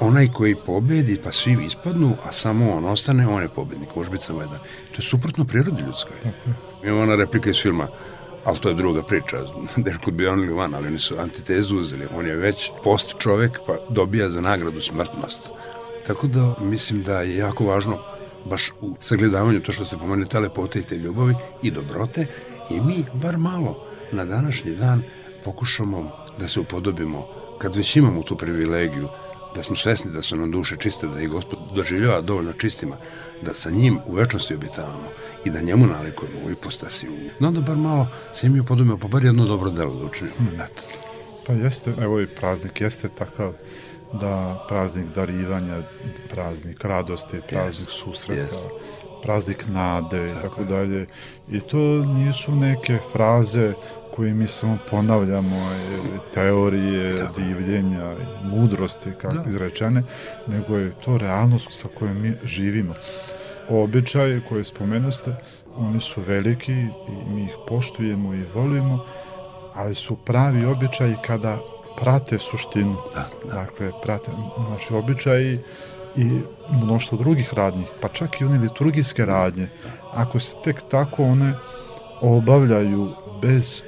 Onaj 0.00 0.28
koji 0.28 0.54
pobedi, 0.66 1.18
pa 1.24 1.32
svi 1.32 1.58
ispadnu, 1.66 2.16
a 2.24 2.32
samo 2.32 2.72
on 2.72 2.84
ostane, 2.84 3.28
on 3.28 3.42
je 3.42 3.48
pobednik, 3.48 3.96
može 3.96 4.10
biti 4.10 4.24
samo 4.24 4.40
jedan. 4.40 4.58
To 4.58 4.96
je 4.98 5.02
suprotno 5.02 5.44
prirodi 5.44 5.82
ljudskoj. 5.82 6.16
Imamo 6.82 7.02
ona 7.02 7.16
replika 7.16 7.50
iz 7.50 7.62
filma 7.62 7.88
ali 8.44 8.58
to 8.58 8.68
je 8.68 8.74
druga 8.74 9.02
priča, 9.02 9.36
Deško 9.76 10.10
bi 10.10 10.26
on 10.26 10.44
ili 10.44 10.54
van, 10.54 10.74
ali 10.74 10.86
oni 10.86 10.98
su 10.98 11.18
antitezu 11.18 11.78
uzeli, 11.78 12.06
on 12.14 12.26
je 12.26 12.36
već 12.36 12.70
post 12.84 13.14
čovek 13.18 13.60
pa 13.66 13.76
dobija 13.88 14.28
za 14.28 14.40
nagradu 14.40 14.80
smrtnost. 14.80 15.52
Tako 16.06 16.26
da 16.26 16.54
mislim 16.60 17.02
da 17.02 17.20
je 17.20 17.36
jako 17.36 17.64
važno 17.64 17.98
baš 18.44 18.70
u 18.80 18.94
sagledavanju 18.98 19.60
to 19.60 19.72
što 19.72 19.84
se 19.84 19.98
pomene 19.98 20.26
te 20.26 20.40
lepote 20.40 20.78
i 20.78 20.82
te 20.82 20.96
ljubavi 20.96 21.34
i 21.62 21.70
dobrote 21.70 22.26
i 22.70 22.80
mi 22.80 23.04
bar 23.14 23.38
malo 23.38 23.86
na 24.12 24.24
današnji 24.24 24.74
dan 24.74 25.02
pokušamo 25.44 26.10
da 26.38 26.48
se 26.48 26.60
upodobimo 26.60 27.26
kad 27.58 27.76
već 27.76 27.96
imamo 27.96 28.22
tu 28.22 28.36
privilegiju 28.36 29.08
da 29.54 29.62
smo 29.62 29.76
svesni 29.76 30.12
da 30.12 30.22
su 30.22 30.36
nam 30.36 30.50
duše 30.50 30.76
čiste, 30.76 31.06
da 31.06 31.20
ih 31.20 31.28
gospod 31.28 31.58
doživljava 31.74 32.20
dovoljno 32.20 32.52
čistima, 32.52 32.96
da 33.42 33.54
sa 33.54 33.70
njim 33.70 33.98
u 34.06 34.14
večnosti 34.14 34.54
obitavamo 34.54 35.08
i 35.44 35.50
da 35.50 35.60
njemu 35.60 35.86
nalikujemo 35.86 36.38
u 36.46 36.50
ipostasiju. 36.50 37.12
No 37.40 37.50
da 37.50 37.60
bar 37.60 37.76
malo 37.76 38.08
se 38.32 38.46
im 38.46 38.60
upodobimo, 38.60 38.98
pa 38.98 39.08
bar 39.08 39.24
jedno 39.24 39.46
dobro 39.46 39.70
delo 39.70 39.94
da 39.94 40.04
učinimo. 40.04 40.36
Hmm. 40.36 40.60
Eto. 40.60 40.82
Pa 41.46 41.52
jeste, 41.52 41.94
evo 42.00 42.20
i 42.20 42.26
praznik 42.26 42.80
jeste 42.80 43.08
takav 43.08 43.52
da 44.12 44.64
praznik 44.68 45.06
darivanja, 45.14 45.82
praznik 46.30 46.84
radosti, 46.84 47.40
praznik 47.48 47.88
yes. 47.88 48.02
susreta, 48.04 48.42
yes. 48.42 48.68
praznik 49.22 49.64
nade 49.68 50.26
i 50.26 50.40
tako 50.42 50.64
dalje. 50.64 51.06
I 51.50 51.60
to 51.60 51.78
nisu 52.04 52.56
neke 52.56 52.98
fraze 53.12 53.72
koje 54.14 54.34
mi 54.34 54.48
samo 54.48 54.78
ponavljamo, 54.90 55.56
teorije 56.34 57.16
tako. 57.16 57.40
divljenja, 57.40 58.16
mudrosti, 58.42 59.10
kako 59.20 59.34
da. 59.34 59.50
izrečene, 59.50 60.02
nego 60.46 60.76
je 60.76 60.92
to 61.04 61.18
realnost 61.18 61.68
sa 61.70 61.88
kojom 61.98 62.22
mi 62.22 62.32
živimo. 62.44 62.94
Običaje 63.68 64.42
koje 64.48 64.64
spomenuste, 64.64 65.34
oni 65.76 66.00
su 66.00 66.20
veliki 66.26 66.72
i 66.72 67.34
mi 67.34 67.44
ih 67.44 67.56
poštujemo 67.68 68.34
i 68.34 68.44
volimo, 68.54 69.04
ali 69.74 69.94
su 69.94 70.16
pravi 70.16 70.64
običaji 70.64 71.14
kada 71.26 71.58
prate 71.96 72.38
suštinu. 72.38 72.96
Da, 73.14 73.28
da. 73.44 73.54
Dakle, 73.54 73.90
prate, 74.02 74.30
znači, 74.68 74.94
običaji 74.94 75.58
i 76.16 76.40
mnoštvo 76.70 77.18
drugih 77.18 77.54
radnji, 77.54 77.84
pa 78.00 78.08
čak 78.08 78.40
i 78.40 78.44
one 78.44 78.58
liturgijske 78.58 79.24
radnje, 79.24 79.68
ako 80.12 80.40
se 80.40 80.56
tek 80.64 80.82
tako 80.90 81.24
one 81.24 81.54
obavljaju 82.20 83.12
bez 83.42 83.82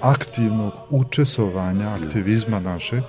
aktivnog 0.00 0.72
učesovanja 0.90 1.88
aktivizma 1.88 2.60
našeg 2.60 3.02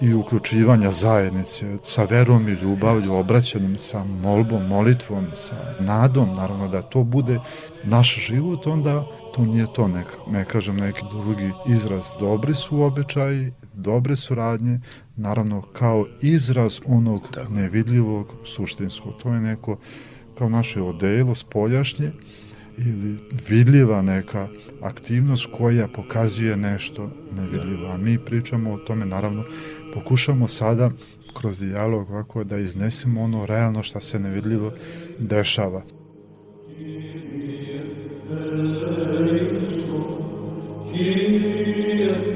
i 0.00 0.14
uključivanja 0.14 0.90
zajednice 0.90 1.76
sa 1.82 2.04
verom 2.04 2.48
i 2.48 2.52
ljubavlju, 2.52 3.14
obraćanjem, 3.14 3.76
sa 3.78 4.04
molbom, 4.04 4.66
molitvom, 4.66 5.26
sa 5.34 5.74
nadom, 5.80 6.32
naravno 6.32 6.68
da 6.68 6.82
to 6.82 7.04
bude 7.04 7.40
naš 7.84 8.26
život, 8.26 8.66
onda 8.66 9.04
to 9.34 9.42
nije 9.42 9.66
to, 9.72 9.88
ne, 9.88 10.04
ne 10.26 10.44
kažem 10.44 10.76
neki 10.76 11.02
drugi 11.10 11.52
izraz. 11.66 12.10
Dobri 12.20 12.54
su 12.54 12.82
običaji, 12.82 13.52
dobre 13.76 14.16
suradnje, 14.16 14.80
naravno 15.16 15.62
kao 15.62 16.06
izraz 16.20 16.80
onog 16.86 17.28
Tako. 17.30 17.52
nevidljivog 17.52 18.34
suštinskog. 18.44 19.12
To 19.22 19.34
je 19.34 19.40
neko 19.40 19.78
kao 20.38 20.48
naše 20.48 20.82
odelo 20.82 21.34
spoljašnje 21.34 22.12
ili 22.78 23.18
vidljiva 23.48 24.02
neka 24.02 24.48
aktivnost 24.82 25.46
koja 25.52 25.88
pokazuje 25.88 26.56
nešto 26.56 27.10
nevidljivo. 27.36 27.88
A 27.88 27.96
mi 27.96 28.18
pričamo 28.18 28.72
o 28.72 28.78
tome, 28.78 29.06
naravno, 29.06 29.44
pokušamo 29.94 30.48
sada 30.48 30.90
kroz 31.40 31.58
dijalog 31.60 32.10
ovako 32.10 32.44
da 32.44 32.58
iznesemo 32.58 33.22
ono 33.22 33.46
realno 33.46 33.82
što 33.82 34.00
se 34.00 34.18
nevidljivo 34.18 34.72
dešava. 35.18 35.82
Vox 40.88 42.35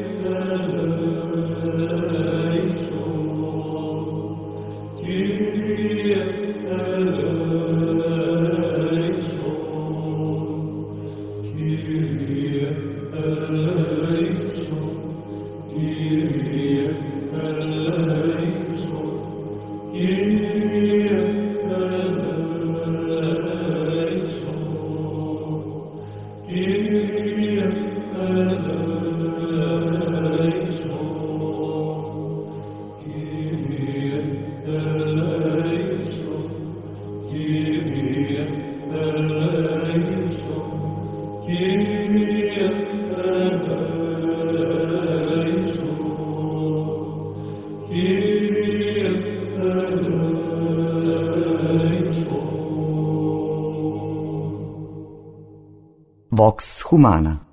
Humana 26.50 26.99
umana. 56.92 57.49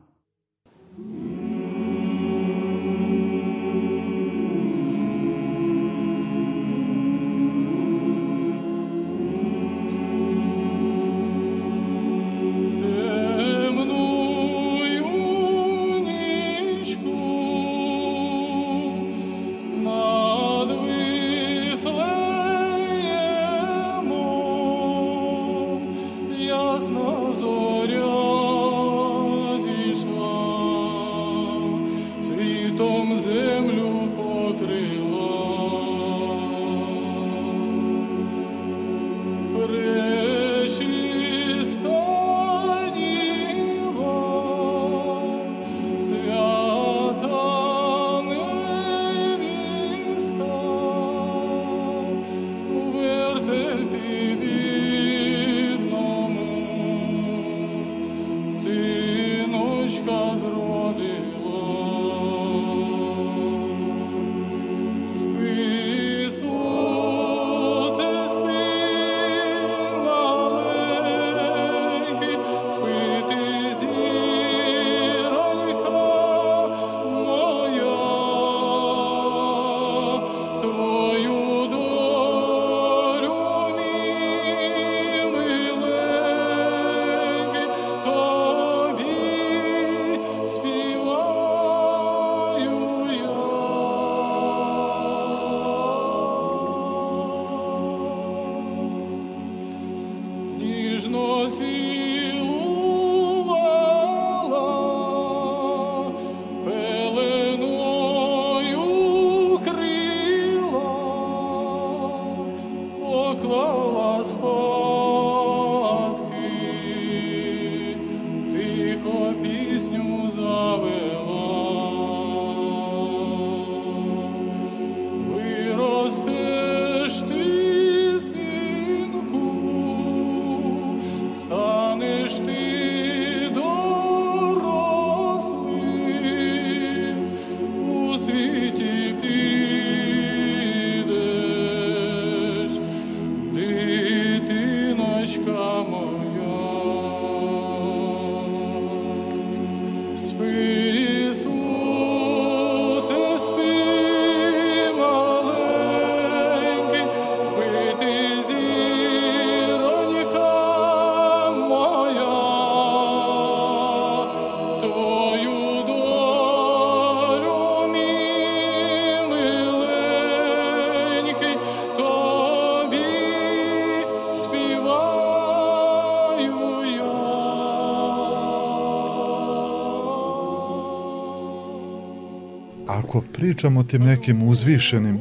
Pričamo 183.57 183.79
o 183.79 183.83
tim 183.83 184.03
nekim 184.03 184.43
uzvišenim, 184.43 185.19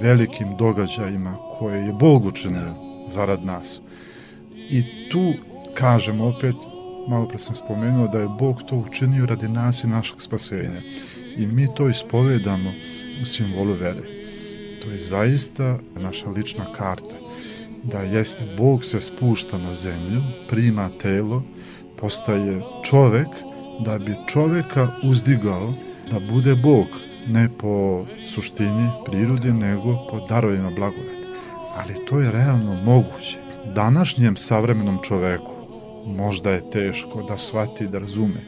velikim 0.00 0.56
događajima 0.58 1.36
koje 1.58 1.86
je 1.86 1.92
Bog 1.92 2.24
učinio 2.24 2.74
zarad 3.08 3.44
nas, 3.44 3.80
i 4.70 4.82
tu 5.10 5.32
kažemo 5.74 6.26
opet, 6.26 6.54
malo 7.08 7.28
pre 7.28 7.38
sam 7.38 7.54
spomenuo 7.54 8.08
da 8.08 8.18
je 8.18 8.28
Bog 8.38 8.62
to 8.68 8.76
učinio 8.76 9.26
radi 9.26 9.48
nas 9.48 9.84
i 9.84 9.86
našeg 9.86 10.20
spasenja. 10.20 10.80
I 11.36 11.46
mi 11.46 11.68
to 11.74 11.88
ispovedamo 11.88 12.72
u 13.22 13.24
simbolu 13.24 13.72
vere. 13.72 14.02
To 14.82 14.90
je 14.90 15.00
zaista 15.00 15.78
naša 15.96 16.30
lična 16.30 16.72
karta. 16.72 17.16
Da 17.82 18.00
jeste, 18.00 18.54
Bog 18.58 18.84
se 18.84 19.00
spušta 19.00 19.58
na 19.58 19.74
zemlju, 19.74 20.22
prima 20.48 20.90
telo, 21.02 21.42
postaje 21.96 22.62
čovek, 22.84 23.28
da 23.84 23.98
bi 23.98 24.14
čoveka 24.26 24.88
uzdigao 25.02 25.72
da 26.10 26.20
bude 26.20 26.54
Bog, 26.54 26.86
ne 27.26 27.48
po 27.58 28.06
suštini 28.26 28.90
prirode, 29.06 29.52
nego 29.52 30.06
po 30.10 30.26
darovima 30.28 30.70
blagodati. 30.70 31.26
Ali 31.76 32.06
to 32.06 32.20
je 32.20 32.32
realno 32.32 32.74
moguće. 32.74 33.38
Današnjem 33.74 34.36
savremenom 34.36 34.98
čoveku 35.02 35.56
možda 36.06 36.50
je 36.50 36.70
teško 36.70 37.22
da 37.22 37.38
shvati, 37.38 37.88
da 37.88 37.98
razume. 37.98 38.44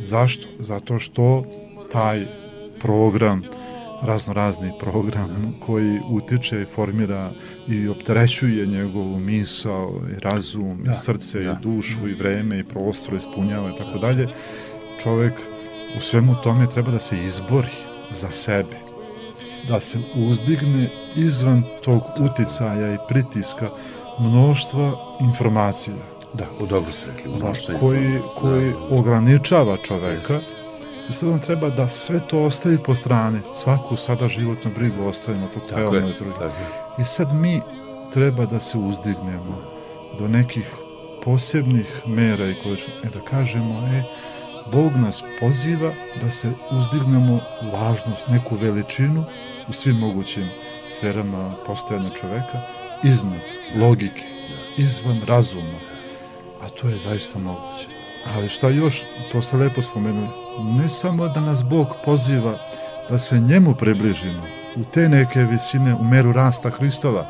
Zašto? 0.00 0.48
Zato 0.58 0.98
što 0.98 1.44
taj 1.92 2.26
program, 2.80 3.42
raznorazni 4.02 4.72
program 4.80 5.54
koji 5.60 6.00
utiče 6.10 6.62
i 6.62 6.66
formira 6.74 7.32
i 7.68 7.88
opterećuje 7.88 8.66
njegovu 8.66 9.18
misao 9.18 10.00
i 10.16 10.20
razum 10.20 10.82
Da, 10.84 10.90
i 10.90 10.94
srce 10.94 11.40
da. 11.40 11.50
i 11.50 11.62
dušu 11.62 12.08
i 12.08 12.14
vreme 12.14 12.58
i 12.58 12.64
prostor 12.64 13.14
ispunjava 13.14 13.70
i 13.70 13.76
tako 13.78 13.98
dalje, 13.98 14.28
čovek 15.02 15.32
u 15.96 16.00
svemu 16.00 16.34
tome 16.42 16.68
treba 16.68 16.90
da 16.90 16.98
se 16.98 17.24
izbori 17.24 17.87
za 18.10 18.30
sebe, 18.30 18.76
da 19.68 19.80
se 19.80 19.98
uzdigne 20.16 20.90
izvan 21.16 21.62
tog 21.84 22.02
uticaja 22.20 22.94
i 22.94 22.98
pritiska 23.08 23.70
mnoštva 24.18 24.92
informacija 25.20 25.96
Da, 26.34 26.44
u 26.60 26.66
dobro 26.66 26.92
ste 26.92 27.06
rekli. 27.06 27.32
da, 27.32 27.36
mnoštvo 27.38 27.74
koji, 27.80 28.04
informacija. 28.04 28.40
koji 28.40 28.64
Da, 28.64 28.78
da. 28.80 28.96
ograničava 28.96 29.76
čoveka 29.76 30.34
Yes. 30.34 30.42
i 31.08 31.12
sad 31.12 31.28
on 31.28 31.40
treba 31.40 31.70
da 31.70 31.88
sve 31.88 32.20
to 32.20 32.42
ostavi 32.42 32.78
po 32.78 32.94
strani, 32.94 33.40
svaku 33.54 33.96
sada 33.96 34.28
životnu 34.28 34.70
brigu 34.74 35.04
ostavimo 35.04 35.46
tog 35.48 35.62
Tako 35.62 35.94
je, 35.94 36.00
drugi. 36.00 36.32
tako 36.32 36.44
je. 36.44 36.52
I 36.98 37.04
sad 37.04 37.32
mi 37.34 37.60
treba 38.12 38.46
da 38.46 38.60
se 38.60 38.78
uzdignemo 38.78 39.62
do 40.18 40.28
nekih 40.28 40.74
posebnih 41.24 42.02
mera 42.06 42.46
i 42.46 42.56
količina, 42.62 42.96
e 43.04 43.08
da 43.08 43.20
kažemo, 43.20 43.86
e, 43.88 44.02
Bog 44.72 44.96
nas 44.96 45.22
poziva 45.40 45.92
da 46.20 46.30
se 46.30 46.52
uzdignemo 46.70 47.34
u 47.34 47.70
važnost, 47.72 48.28
neku 48.28 48.56
veličinu 48.56 49.24
u 49.68 49.72
svim 49.72 49.96
mogućim 49.96 50.48
sferama 50.88 51.54
postojanja 51.66 52.08
čoveka, 52.20 52.60
iznad 53.04 53.40
logike, 53.80 54.22
izvan 54.78 55.20
razuma, 55.20 55.78
a 56.60 56.68
to 56.68 56.88
je 56.88 56.98
zaista 56.98 57.38
moguće. 57.38 57.88
Ali 58.34 58.48
šta 58.48 58.68
još, 58.68 59.04
to 59.32 59.42
se 59.42 59.56
lepo 59.56 59.82
spomenuli, 59.82 60.28
ne 60.60 60.88
samo 60.88 61.28
da 61.28 61.40
nas 61.40 61.64
Bog 61.64 61.88
poziva 62.04 62.58
da 63.10 63.18
se 63.18 63.40
njemu 63.40 63.74
približimo 63.74 64.42
u 64.76 64.80
te 64.94 65.08
neke 65.08 65.44
visine, 65.44 65.94
u 65.94 66.04
meru 66.04 66.32
rasta 66.32 66.70
Hristova, 66.70 67.26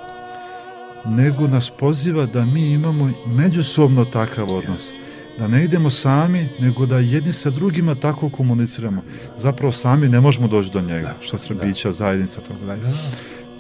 nego 1.05 1.47
nas 1.47 1.71
poziva 1.71 2.27
da 2.27 2.45
mi 2.45 2.71
imamo 2.71 3.11
međusobno 3.27 4.05
takav 4.05 4.53
odnos. 4.53 4.93
Da 5.39 5.49
ne 5.49 5.65
idemo 5.65 5.91
sami, 5.91 6.49
nego 6.61 6.87
da 6.87 6.99
jedni 6.99 7.33
sa 7.33 7.51
drugima 7.51 7.95
tako 7.95 8.31
komuniciramo. 8.31 9.03
Zapravo 9.37 9.73
sami 9.73 10.09
ne 10.09 10.21
možemo 10.21 10.49
doći 10.49 10.71
do 10.73 10.81
njega, 10.81 11.15
što 11.21 11.39
se 11.39 11.55
bića, 11.55 11.93
zajednica, 11.93 12.41
toga 12.41 12.67
dalje. 12.67 12.93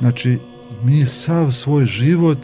Znači, 0.00 0.38
mi 0.82 1.06
sav 1.06 1.52
svoj 1.52 1.86
život 1.86 2.38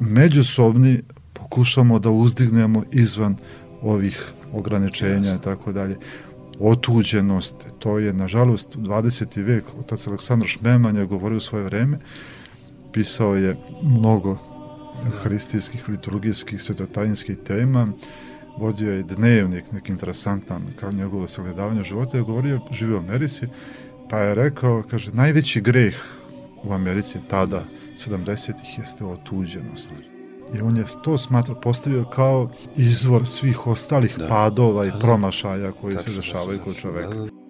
međusobni 0.00 1.02
pokušamo 1.32 1.98
da 1.98 2.10
uzdignemo 2.10 2.84
izvan 2.92 3.36
ovih 3.82 4.32
ograničenja 4.52 5.34
i 5.34 5.42
tako 5.44 5.72
dalje. 5.72 5.96
Otuđenost, 6.60 7.66
to 7.78 7.98
je 7.98 8.12
nažalost 8.12 8.76
20. 8.76 9.44
vek, 9.44 9.64
otac 9.80 10.06
Aleksandar 10.06 10.48
Šmeman 10.48 10.96
je 10.96 11.06
govorio 11.06 11.36
u 11.36 11.40
svoje 11.40 11.64
vreme, 11.64 11.98
pisao 12.92 13.34
je 13.34 13.56
mnogo 13.82 14.38
hristijskih, 15.22 15.88
liturgijskih, 15.88 16.62
svetotajinskih 16.62 17.36
tema, 17.46 17.88
vodio 18.58 18.92
je 18.92 19.02
dnevnik, 19.02 19.72
neki 19.72 19.92
interesantan, 19.92 20.66
kao 20.80 20.92
njegovo 20.92 21.28
sagledavanje 21.28 21.82
života, 21.82 22.16
je 22.16 22.22
govorio, 22.22 22.60
živio 22.70 22.96
u 22.96 23.00
Americi, 23.00 23.46
pa 24.10 24.18
je 24.18 24.34
rekao, 24.34 24.82
kaže, 24.90 25.10
najveći 25.12 25.60
greh 25.60 25.94
u 26.64 26.72
Americi 26.72 27.18
tada, 27.28 27.64
70-ih, 27.96 28.78
jeste 28.78 29.04
otuđenost. 29.04 29.92
I 30.54 30.60
on 30.60 30.76
je 30.76 30.84
to 31.04 31.18
smatra, 31.18 31.54
postavio 31.54 32.04
kao 32.04 32.50
izvor 32.76 33.26
svih 33.26 33.66
ostalih 33.66 34.16
Da. 34.18 34.28
padova 34.28 34.84
i 34.86 34.90
Da, 34.90 34.94
da. 34.94 35.00
promašaja 35.00 35.72
koji 35.72 35.92
se 35.92 35.98
Tačno, 35.98 36.14
dešavaju 36.14 36.58
tačno, 36.58 36.72
kod 36.72 36.80
čoveka. 36.80 37.08
da, 37.08 37.14
da. 37.14 37.41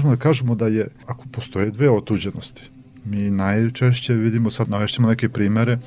Možemo 0.00 0.16
da 0.16 0.22
kažemo 0.22 0.54
da 0.54 0.66
je, 0.66 0.88
ako 1.06 1.24
postoje 1.32 1.70
dve 1.70 1.90
otuđenosti, 1.90 2.70
mi 3.04 3.30
najčešće 3.30 4.14
vidimo, 4.14 4.50
sad 4.50 4.68
navešćemo 4.68 5.08
neke 5.08 5.28
primere, 5.28 5.78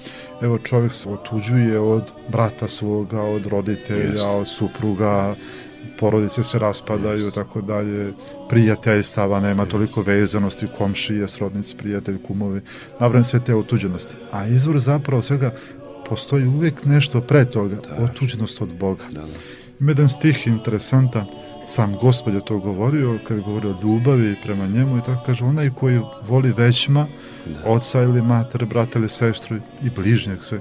evo 0.41 0.57
čovjek 0.57 0.93
se 0.93 1.09
otuđuje 1.09 1.79
od 1.79 2.11
brata 2.29 2.67
svoga, 2.67 3.21
od 3.21 3.45
roditelja, 3.45 4.21
Yes. 4.23 4.39
od 4.41 4.47
supruga, 4.47 5.35
porodice 5.99 6.43
se 6.43 6.59
raspadaju, 6.59 7.31
tako 7.31 7.61
dalje, 7.61 8.13
prijateljstava, 8.49 9.39
nema 9.39 9.65
toliko 9.65 10.01
vezanosti, 10.01 10.67
komšije, 10.77 11.27
srodnici, 11.27 11.75
prijatelji, 11.77 12.17
kumovi, 12.27 12.61
nabrane 12.99 13.25
sve 13.25 13.39
te 13.43 13.55
otuđenosti. 13.55 14.15
A 14.31 14.47
izvor 14.47 14.79
zapravo 14.79 15.21
svega 15.21 15.53
postoji 16.09 16.47
uvijek 16.47 16.85
nešto 16.85 17.21
pre 17.21 17.45
toga, 17.45 17.77
otuđenost 17.99 18.61
od 18.61 18.73
Boga. 18.79 19.03
Da, 19.11 19.21
da. 19.21 19.27
Ima 19.79 19.91
jedan 19.91 20.09
stih 20.09 20.47
interesantan, 20.47 21.25
sam 21.67 21.95
gospod 22.01 22.33
je 22.33 22.45
to 22.45 22.57
govorio, 22.57 23.19
kad 23.27 23.37
je 23.37 23.43
govorio 23.43 23.71
o 23.71 23.81
ljubavi 23.83 24.35
prema 24.43 24.67
njemu 24.67 24.97
i 24.97 25.01
tako 25.01 25.23
kaže, 25.25 25.45
onaj 25.45 25.69
koji 25.69 26.01
voli 26.27 26.53
većma, 26.57 27.07
oca 27.65 28.01
ili 28.01 28.21
mater, 28.21 28.65
brata 28.65 28.99
ili 28.99 29.09
sestru 29.09 29.57
i 29.83 29.89
bližnjeg 29.89 30.43
sve, 30.43 30.59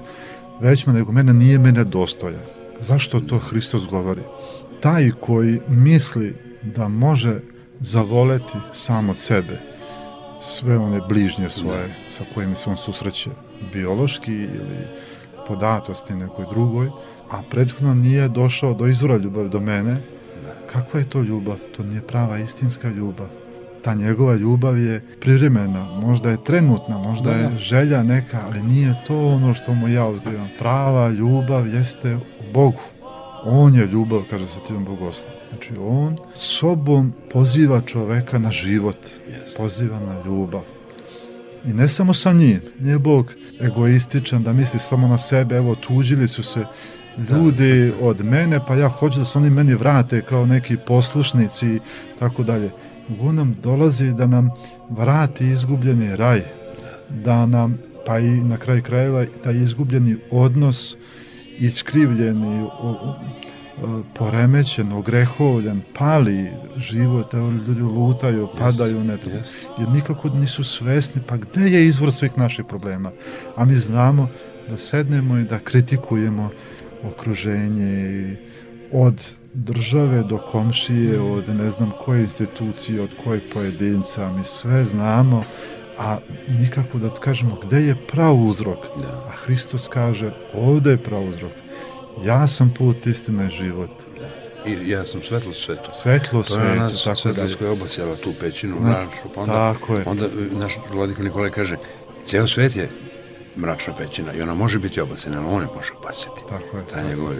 većma 0.61 0.93
nego 0.93 1.11
mene 1.11 1.33
nije 1.33 1.59
mene 1.59 1.83
dostojan. 1.83 2.41
Zašto 2.79 3.19
to 3.19 3.39
Hristos 3.39 3.87
govori? 3.87 4.21
Taj 4.79 5.11
koji 5.19 5.59
misli 5.67 6.35
da 6.61 6.87
može 6.87 7.39
zavoleti 7.79 8.57
sam 8.71 9.09
od 9.09 9.19
sebe 9.19 9.59
sve 10.41 10.77
one 10.77 11.01
bližnje 11.09 11.49
svoje 11.49 11.95
sa 12.09 12.23
kojima 12.33 12.55
se 12.55 12.69
on 12.69 12.77
susreće 12.77 13.29
biološki 13.73 14.33
ili 14.33 14.87
po 15.47 15.55
datosti 15.55 16.13
nekoj 16.13 16.45
drugoj, 16.49 16.89
a 17.29 17.41
prethodno 17.49 17.93
nije 17.93 18.27
došao 18.27 18.73
do 18.73 18.87
izvora 18.87 19.17
ljubavi 19.17 19.49
do 19.49 19.59
mene, 19.59 19.97
kakva 20.71 20.99
je 20.99 21.09
to 21.09 21.21
ljubav? 21.21 21.57
To 21.77 21.83
nije 21.83 22.01
prava 22.01 22.39
istinska 22.39 22.89
ljubav. 22.89 23.27
Ta 23.81 23.93
njegova 23.93 24.35
ljubav 24.35 24.77
je 24.77 25.01
privremena, 25.21 25.83
možda 26.01 26.29
je 26.29 26.43
trenutna, 26.43 26.97
možda 26.97 27.29
Da, 27.29 27.35
je 27.35 27.49
da. 27.49 27.57
želja 27.57 28.03
neka, 28.03 28.39
ali 28.45 28.63
nije 28.63 28.95
to 29.07 29.27
ono 29.27 29.53
što 29.53 29.73
mu 29.73 29.87
ja 29.87 30.05
otkrivam. 30.05 30.49
Prava 30.59 31.09
ljubav 31.09 31.67
jeste 31.67 32.15
u 32.15 32.21
Bogu. 32.53 32.81
On 33.45 33.75
je 33.75 33.85
ljubav, 33.87 34.21
kaže 34.29 34.47
Svetivan 34.47 34.85
Bogoslav. 34.85 35.29
Znači, 35.49 35.71
on 35.79 36.17
sobom 36.33 37.13
poziva 37.31 37.81
čoveka 37.81 38.39
na 38.39 38.51
život, 38.51 38.97
Jeste. 39.29 39.57
poziva 39.57 39.99
na 39.99 40.21
ljubav. 40.25 40.61
I 41.65 41.73
ne 41.73 41.87
samo 41.87 42.13
sa 42.13 42.33
njim, 42.33 42.61
nije 42.79 42.99
Bog 42.99 43.33
egoističan 43.61 44.43
da 44.43 44.53
misli 44.53 44.79
samo 44.79 45.07
na 45.07 45.17
sebe, 45.17 45.55
evo 45.55 45.75
tuđili 45.75 46.27
su 46.27 46.43
se 46.43 46.65
ljudi 47.17 47.93
od 48.01 48.25
mene, 48.25 48.59
pa 48.67 48.75
ja 48.75 48.89
hoću 48.89 49.19
da 49.19 49.25
se 49.25 49.37
oni 49.37 49.49
meni 49.49 49.73
vrate 49.73 50.21
kao 50.21 50.45
neki 50.45 50.77
poslušnici 50.77 51.67
i 51.67 51.79
tako 52.19 52.43
dalje. 52.43 52.71
Nam 53.33 53.55
dolazi 53.63 54.13
da 54.13 54.27
nam 54.27 54.49
vrati 54.89 55.47
izgubljeni 55.47 56.15
raj, 56.15 56.41
da 57.09 57.45
nam, 57.45 57.77
pa 58.05 58.19
i 58.19 58.29
na 58.29 58.57
kraj 58.57 58.81
krajeva, 58.81 59.25
taj 59.43 59.55
izgubljeni 59.55 60.15
odnos, 60.31 60.95
iskrivljeni, 61.59 62.67
poremećen, 64.15 64.91
ogrehovljan, 64.91 65.81
pali 65.97 66.51
život, 66.77 67.33
evo 67.33 67.51
ljudi 67.51 67.81
lutaju, 67.81 68.49
padaju, 68.59 69.03
ne 69.03 69.17
yes. 69.17 69.41
jer 69.79 69.89
nikako 69.89 70.29
nisu 70.29 70.63
svesni, 70.63 71.21
pa 71.27 71.37
gde 71.37 71.61
je 71.61 71.87
izvor 71.87 72.13
svih 72.13 72.37
naših 72.37 72.65
problema? 72.65 73.11
A 73.55 73.65
mi 73.65 73.75
znamo 73.75 74.29
da 74.69 74.77
sednemo 74.77 75.37
i 75.37 75.43
da 75.43 75.59
kritikujemo 75.59 76.49
okruženje 77.03 77.93
i 78.09 78.35
od 78.91 79.23
države 79.53 80.23
do 80.23 80.37
komšije, 80.37 81.19
od 81.21 81.49
ne 81.49 81.69
znam 81.71 81.91
koje 82.01 82.21
institucije, 82.21 83.01
od 83.01 83.09
koje 83.23 83.49
pojedinca, 83.49 84.31
mi 84.31 84.43
sve 84.43 84.85
znamo, 84.85 85.43
a 85.97 86.17
nikako 86.49 86.97
da 86.97 87.09
kažemo 87.09 87.57
gde 87.63 87.81
je 87.81 87.95
prav 88.07 88.35
uzrok. 88.35 88.79
Da. 88.97 89.13
A 89.27 89.31
Hristos 89.31 89.87
kaže, 89.87 90.31
ovde 90.53 90.91
je 90.91 90.97
prav 90.97 91.23
uzrok. 91.23 91.51
Ja 92.25 92.47
sam 92.47 92.73
put, 92.73 93.05
istina 93.07 93.45
i 93.45 93.49
život. 93.49 93.91
I 94.67 94.89
ja 94.89 95.05
sam 95.05 95.21
svetlo 95.23 95.53
svetu. 95.53 95.89
Svetlo 95.93 96.43
To 96.43 96.59
je 96.59 96.75
nas 96.75 97.03
tako 97.03 97.15
svetlost 97.15 97.37
dalje. 97.37 97.55
koja 97.55 97.67
je 97.67 97.71
obasjala 97.71 98.15
tu 98.15 98.33
pećinu 98.39 98.75
Na- 98.75 98.89
mračnu. 98.89 99.29
Pa 99.35 99.41
onda, 99.41 99.53
tako 99.73 99.97
je. 99.97 100.03
Onda 100.07 100.25
naš 100.51 100.77
vladika 100.93 101.23
Nikolaj 101.23 101.49
kaže, 101.49 101.75
ceo 102.25 102.47
svet 102.47 102.75
je 102.75 102.89
mračna 103.57 103.93
pećina 103.95 104.33
i 104.33 104.41
ona 104.41 104.53
može 104.53 104.79
biti 104.79 105.01
obasjena, 105.01 105.39
ali 105.39 105.47
on 105.47 105.61
ne 105.61 105.67
može 105.75 105.93
obasjati. 105.99 106.41
Tako 106.49 106.77
je. 106.77 106.85
Ta 106.85 107.01
njegova 107.01 107.33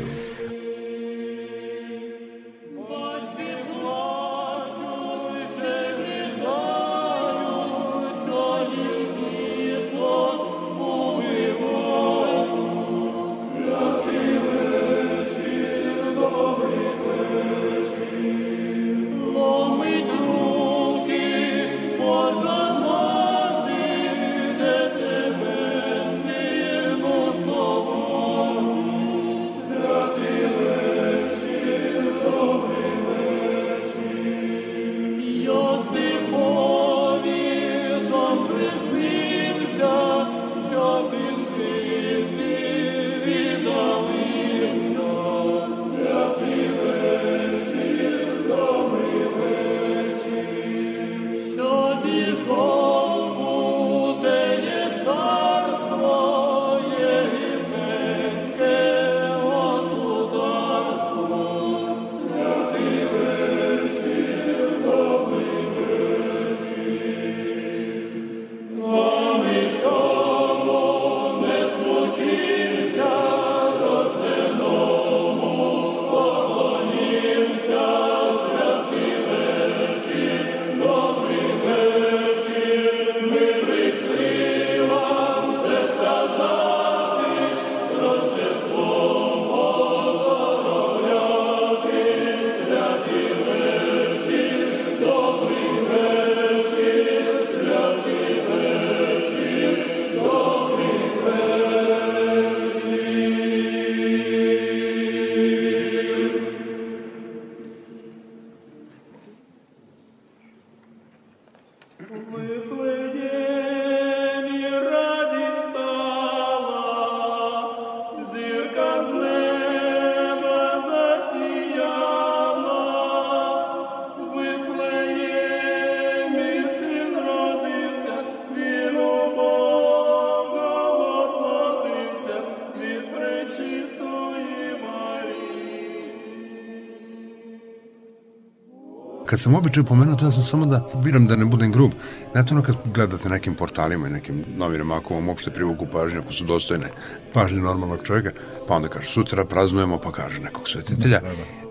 Kad 139.33 139.39
sam 139.39 139.55
običaj 139.55 139.83
pomenuo, 139.83 140.15
to 140.15 140.25
ja 140.25 140.31
sam 140.31 140.43
samo 140.43 140.65
da 140.65 140.89
biram 141.03 141.27
da 141.27 141.35
ne 141.35 141.45
budem 141.45 141.71
grub. 141.71 141.91
Znate 142.31 142.53
ono 142.53 142.63
kad 142.63 142.75
gledate 142.85 143.29
nekim 143.29 143.55
portalima 143.55 144.07
i 144.07 144.11
nekim 144.11 144.43
novinama, 144.57 144.97
ako 144.97 145.13
vam 145.13 145.29
uopšte 145.29 145.51
privuku 145.51 145.87
pažnju, 145.91 146.19
ako 146.19 146.33
su 146.33 146.45
dostojne 146.45 146.89
pažnje 147.33 147.61
normalnog 147.61 147.99
čovjeka, 148.03 148.31
pa 148.67 148.75
onda 148.75 148.87
kaže 148.87 149.09
sutra 149.09 149.45
praznujemo, 149.45 149.97
pa 149.97 150.11
kaže 150.11 150.39
nekog 150.39 150.69
svetitelja. 150.69 151.21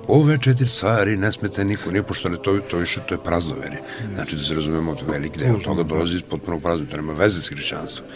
ove 0.08 0.38
četiri 0.38 0.66
stvari 0.66 1.16
ne 1.16 1.32
smete 1.32 1.64
niko, 1.64 1.90
nije 1.90 2.02
pošto 2.02 2.28
ne 2.28 2.36
to, 2.42 2.58
to 2.70 2.76
više, 2.76 3.00
to 3.08 3.14
je 3.14 3.24
praznoverje. 3.24 3.78
Znači 4.14 4.36
da 4.36 4.42
se 4.42 4.54
razumemo, 4.54 4.92
od 4.92 5.02
velik 5.08 5.38
deo 5.38 5.58
toga 5.58 5.82
dolazi 5.82 6.16
iz 6.16 6.22
potpunog 6.22 6.62
praznovjerja, 6.62 6.90
to 6.90 6.96
nema 6.96 7.12
veze 7.12 7.42
s 7.42 7.48
hrišćanstvom. 7.48 8.08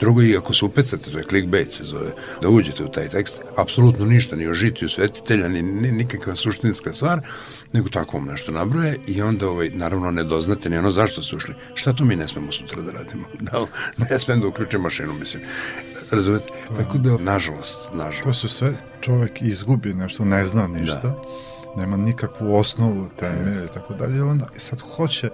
Drugo, 0.00 0.22
i 0.22 0.36
ako 0.36 0.54
se 0.54 0.64
upecate, 0.64 1.10
to 1.10 1.18
je 1.18 1.24
clickbait 1.24 1.72
se 1.72 1.84
zove, 1.84 2.10
da 2.42 2.48
uđete 2.48 2.84
u 2.84 2.88
taj 2.88 3.08
tekst, 3.08 3.42
apsolutno 3.56 4.04
ništa, 4.04 4.36
ni 4.36 4.48
o 4.48 4.54
žitiju 4.54 4.88
svetitelja, 4.88 5.48
ni, 5.48 5.62
ni 5.62 5.92
nikakva 5.92 6.34
suštinska 6.36 6.92
stvar, 6.92 7.20
nego 7.72 7.88
tako 7.88 8.16
vam 8.16 8.26
nešto 8.26 8.52
nabroje 8.52 8.98
i 9.06 9.22
onda, 9.22 9.48
ovaj, 9.48 9.70
naravno, 9.70 10.10
ne 10.10 10.24
doznate 10.24 10.70
ni 10.70 10.78
ono 10.78 10.90
zašto 10.90 11.22
su 11.22 11.36
ušli. 11.36 11.54
Šta 11.74 11.92
to 11.92 12.04
mi 12.04 12.16
ne 12.16 12.28
smemo 12.28 12.52
sutra 12.52 12.82
da 12.82 12.90
radimo? 12.90 13.24
Da, 13.40 13.66
ne 14.10 14.18
smem 14.18 14.40
da 14.40 14.46
uključim 14.46 14.80
mašinu, 14.80 15.14
mislim. 15.14 15.42
Razumete? 16.10 16.44
Tako 16.76 16.98
da, 16.98 17.18
nažalost, 17.18 17.90
nažalost. 17.94 18.22
To 18.22 18.32
se 18.32 18.48
sve 18.48 18.72
čovek 19.00 19.42
izgubi 19.42 19.94
nešto, 19.94 20.24
ne 20.24 20.44
zna 20.44 20.66
ništa, 20.66 21.00
Da. 21.02 21.22
nema 21.76 21.96
nikakvu 21.96 22.54
osnovu 22.56 23.08
teme 23.18 23.64
i 23.64 23.74
tako 23.74 23.94
dalje, 23.94 24.22
onda 24.22 24.46
sad 24.56 24.80
hoće, 24.80 25.30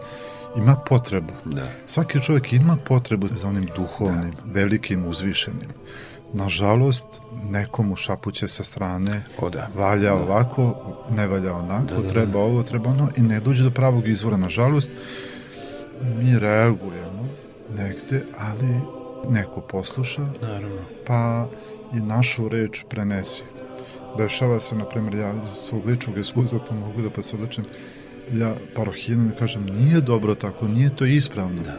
ima 0.56 0.76
potrebu. 0.76 1.32
Da. 1.44 1.68
Svaki 1.86 2.20
čovjek 2.20 2.52
ima 2.52 2.76
potrebu 2.76 3.26
za 3.28 3.48
onim 3.48 3.68
duhovnim, 3.76 4.32
velikim, 4.44 5.06
uzvišenim. 5.06 5.68
Nažalost, 6.32 7.06
nekomu 7.50 7.96
šapuće 7.96 8.48
sa 8.48 8.64
strane, 8.64 9.22
O, 9.38 9.50
da. 9.50 9.68
valja 9.76 10.14
ovako, 10.14 10.74
ne 11.10 11.26
valja 11.26 11.54
onako, 11.54 12.02
treba 12.08 12.38
ovo, 12.38 12.62
treba 12.62 12.90
ono, 12.90 13.10
i 13.16 13.22
ne 13.22 13.40
dođe 13.40 13.64
do 13.64 13.70
pravog 13.70 14.08
izvora. 14.08 14.36
Nažalost, 14.36 14.90
mi 16.02 16.38
reagujemo 16.38 17.28
negde, 17.76 18.24
ali 18.38 18.80
neko 19.28 19.60
posluša, 19.60 20.26
Naravno. 20.42 20.80
pa 21.06 21.48
i 21.94 22.00
našu 22.00 22.48
reč 22.48 22.84
prenesi. 22.88 23.42
Dešava 24.18 24.60
se, 24.60 24.76
na 24.76 24.84
primjer, 24.84 25.14
ja 25.14 25.34
iz 25.44 25.50
svog 25.50 25.86
ličnog 25.86 26.18
iskustva 26.18 26.58
to 26.58 26.74
mogu 26.74 27.02
da 27.02 27.10
posvedočim, 27.10 27.64
ja 28.32 28.54
parohijanom 28.74 29.32
kažem, 29.38 29.66
nije 29.66 30.00
dobro 30.00 30.34
tako, 30.34 30.68
nije 30.68 30.96
to 30.96 31.04
ispravno. 31.06 31.62
Da. 31.62 31.76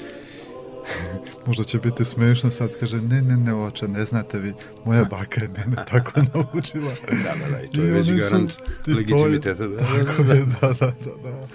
Možda 1.47 1.63
će 1.63 1.77
biti 1.79 2.05
smešno 2.05 2.51
sad, 2.51 2.69
kaže, 2.79 2.97
ne, 2.97 3.21
ne, 3.21 3.37
ne, 3.37 3.55
oče, 3.55 3.87
ne 3.87 4.05
znate 4.05 4.39
vi, 4.39 4.53
moja 4.85 5.03
baka 5.03 5.41
je 5.41 5.47
mene 5.49 5.75
tako 5.91 6.11
naučila. 6.23 6.91
Da, 7.03 7.17
da, 7.39 7.51
da, 7.51 7.61
i 7.61 7.69
to 7.69 7.81
je 7.81 7.91
već 7.91 8.07
su- 8.07 8.13
garant 8.13 8.51
i 8.51 8.55
to 8.85 8.91
je- 8.91 8.95
legitimiteta. 8.97 9.67
Da, 9.67 9.77
Tako 9.77 10.21
je, 10.23 10.45
da, 10.61 10.67
da, 10.69 10.85
da, 10.85 10.93
da. 11.23 11.47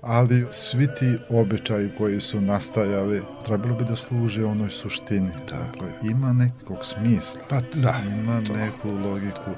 Ali 0.00 0.46
svi 0.50 0.86
ti 0.88 1.16
običaji 1.30 1.90
koji 1.98 2.20
su 2.20 2.40
nastajali, 2.40 3.22
trebalo 3.44 3.74
bi 3.74 3.84
da 3.84 3.96
služe 3.96 4.44
onoj 4.44 4.70
suštini. 4.70 5.30
Dakle, 5.42 5.88
ima 6.04 6.32
nekog 6.32 6.78
smisla, 6.82 7.40
Pa, 7.48 7.60
da. 7.74 8.00
ima 8.14 8.40
neku 8.40 8.90
logiku. 8.90 9.50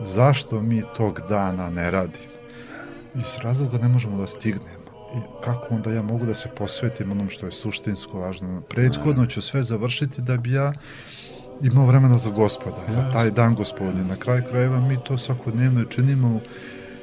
Zašto 0.00 0.60
mi 0.60 0.82
tog 0.96 1.20
dana 1.28 1.70
ne 1.70 1.90
radimo? 1.90 2.29
Iz 3.14 3.36
razloga 3.42 3.78
ne 3.78 3.88
možemo 3.88 4.18
da 4.18 4.26
stignemo. 4.26 4.90
I 5.14 5.18
kako 5.44 5.74
onda 5.74 5.92
ja 5.92 6.02
mogu 6.02 6.26
da 6.26 6.34
se 6.34 6.48
posvetim 6.48 7.10
onom 7.10 7.28
što 7.28 7.46
je 7.46 7.52
suštinsko 7.52 8.18
važno? 8.18 8.62
Prethodno 8.68 9.26
ću 9.26 9.42
sve 9.42 9.62
završiti 9.62 10.22
da 10.22 10.36
bi 10.36 10.52
ja 10.52 10.72
imao 11.62 11.86
vremena 11.86 12.18
za 12.18 12.30
gospoda, 12.30 12.82
za 12.88 13.10
taj 13.12 13.30
dan 13.30 13.54
gospodnje. 13.54 14.04
Na 14.04 14.16
kraju 14.16 14.42
krajeva 14.48 14.80
mi 14.80 14.98
to 15.04 15.18
svakodnevno 15.18 15.84
činimo, 15.84 16.40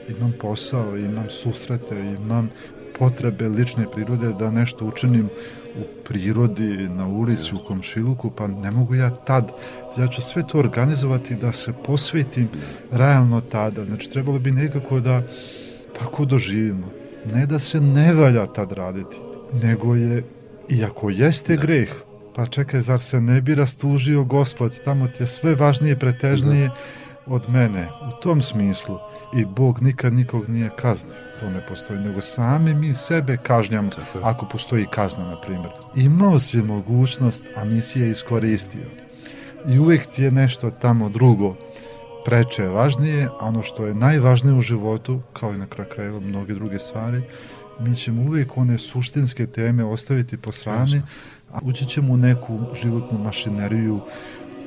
imam 0.08 0.34
posao, 0.42 0.98
imam 0.98 1.30
susrete, 1.30 1.96
imam 2.00 2.50
potrebe 3.00 3.48
lične 3.48 3.86
prirode 3.92 4.34
da 4.34 4.52
nešto 4.52 4.86
učinim 4.86 5.30
u 5.78 6.04
prirodi, 6.04 6.90
na 6.90 7.08
ulici, 7.08 7.56
u 7.56 7.66
komšiluku, 7.68 8.32
pa 8.32 8.48
ne 8.48 8.72
mogu 8.72 8.96
ja 8.96 9.10
tad. 9.10 9.52
Ja 9.98 10.08
ću 10.08 10.22
sve 10.22 10.48
to 10.48 10.60
organizovati 10.60 11.36
da 11.36 11.52
se 11.52 11.74
posvetim 11.86 12.50
realno 12.92 13.42
tada. 13.42 13.86
Znači, 13.86 14.10
trebalo 14.10 14.40
bi 14.40 14.52
nekako 14.52 15.00
da 15.00 15.24
tako 16.00 16.26
doživimo. 16.26 16.88
Ne 17.34 17.46
da 17.46 17.60
se 17.60 17.82
ne 17.82 18.14
valja 18.14 18.46
tad 18.46 18.72
raditi, 18.72 19.18
nego 19.64 19.96
je, 19.96 20.24
iako 20.70 21.10
jeste 21.10 21.58
greh, 21.58 21.90
pa 22.36 22.46
čekaj, 22.46 22.82
zar 22.82 23.00
se 23.00 23.22
ne 23.22 23.42
bi 23.42 23.56
rastužio 23.56 24.24
gospod, 24.24 24.80
tamo 24.86 25.08
ti 25.08 25.24
je 25.24 25.28
sve 25.28 25.56
važnije 25.56 25.94
i 25.94 26.00
pretežnije 26.00 26.70
od 27.26 27.50
mene, 27.50 27.88
u 28.08 28.22
tom 28.22 28.42
smislu. 28.42 28.98
I 29.38 29.46
Bog 29.46 29.82
nikad 29.82 30.14
nikog 30.14 30.50
nije 30.50 30.70
kaznio, 30.76 31.14
to 31.40 31.50
ne 31.50 31.66
postoji, 31.68 32.00
nego 32.00 32.22
sami 32.22 32.74
mi 32.74 32.94
sebe 32.94 33.38
kažnjamo, 33.38 33.90
Tako 33.90 34.20
ako 34.24 34.46
postoji 34.46 34.86
kazna, 34.92 35.26
na 35.26 35.42
primjer. 35.42 35.72
Imao 35.96 36.40
si 36.40 36.62
mogućnost, 36.62 37.44
a 37.56 37.64
nisi 37.64 38.00
je 38.00 38.12
iskoristio. 38.12 38.86
I 39.68 39.80
uvek 39.80 40.06
ti 40.06 40.24
je 40.24 40.32
nešto 40.32 40.70
tamo 40.70 41.10
drugo 41.10 41.56
preče 42.28 42.68
važnije, 42.68 43.30
a 43.40 43.46
ono 43.46 43.64
što 43.64 43.86
je 43.86 43.96
najvažnije 43.96 44.56
u 44.56 44.62
životu, 44.62 45.20
kao 45.34 45.54
i 45.54 45.58
na 45.58 45.66
kraju 45.66 45.90
krajeva 45.90 46.20
mnoge 46.20 46.54
druge 46.54 46.80
stvari, 46.80 47.22
mi 47.80 47.96
ćemo 47.96 48.22
uvijek 48.22 48.58
one 48.58 48.78
suštinske 48.78 49.48
teme 49.48 49.84
ostaviti 49.84 50.38
po 50.38 50.52
strani, 50.52 51.02
a 51.52 51.60
ući 51.64 51.86
ćemo 51.86 52.14
u 52.14 52.18
neku 52.18 52.60
životnu 52.82 53.20
mašineriju 53.20 54.00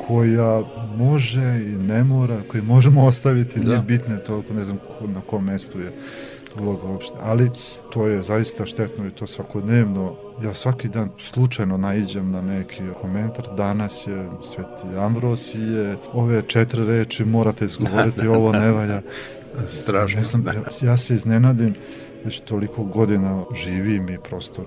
koja 0.06 0.62
može 0.96 1.60
i 1.62 1.76
ne 1.78 2.04
mora, 2.04 2.42
koju 2.48 2.64
možemo 2.64 3.04
ostaviti, 3.04 3.60
nije 3.60 3.76
Da. 3.76 3.82
bitno 3.82 4.16
toliko, 4.16 4.54
ne 4.54 4.64
znam 4.64 4.78
ko, 4.78 5.06
na 5.06 5.20
kom 5.20 5.44
mestu 5.44 5.80
je 5.80 5.92
uloga 6.58 6.86
uopšte, 6.86 7.16
ali 7.20 7.50
to 7.92 8.06
je 8.06 8.22
zaista 8.22 8.66
štetno 8.66 9.06
i 9.06 9.10
to 9.10 9.26
svakodnevno. 9.26 10.14
Ja 10.42 10.54
svaki 10.54 10.88
dan 10.88 11.10
slučajno 11.18 11.76
naiđem 11.76 12.30
na 12.30 12.42
neki 12.42 12.82
komentar, 13.00 13.44
danas 13.56 14.06
je 14.06 14.28
Sveti 14.44 14.98
Ambrosije, 14.98 15.96
ove 16.12 16.42
četiri 16.42 16.84
reči 16.84 17.24
morate 17.24 17.64
izgovoriti, 17.64 18.26
ovo 18.36 18.52
ne 18.52 18.70
valja. 18.70 19.02
Strašno. 19.66 20.18
Ne 20.18 20.24
znam, 20.24 20.42
da. 20.42 20.52
ja, 20.52 20.62
ja 20.82 20.96
se 20.96 21.14
iznenadim, 21.14 21.74
već 22.24 22.40
toliko 22.40 22.84
godina 22.84 23.44
živim 23.54 24.10
i 24.10 24.18
prosto 24.18 24.64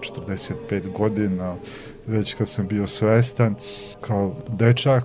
45 0.69 0.91
godina, 0.97 1.55
već 2.07 2.33
kad 2.33 2.49
sam 2.49 2.67
bio 2.67 2.87
svestan, 2.87 3.55
kao 4.01 4.35
dečak, 4.47 5.03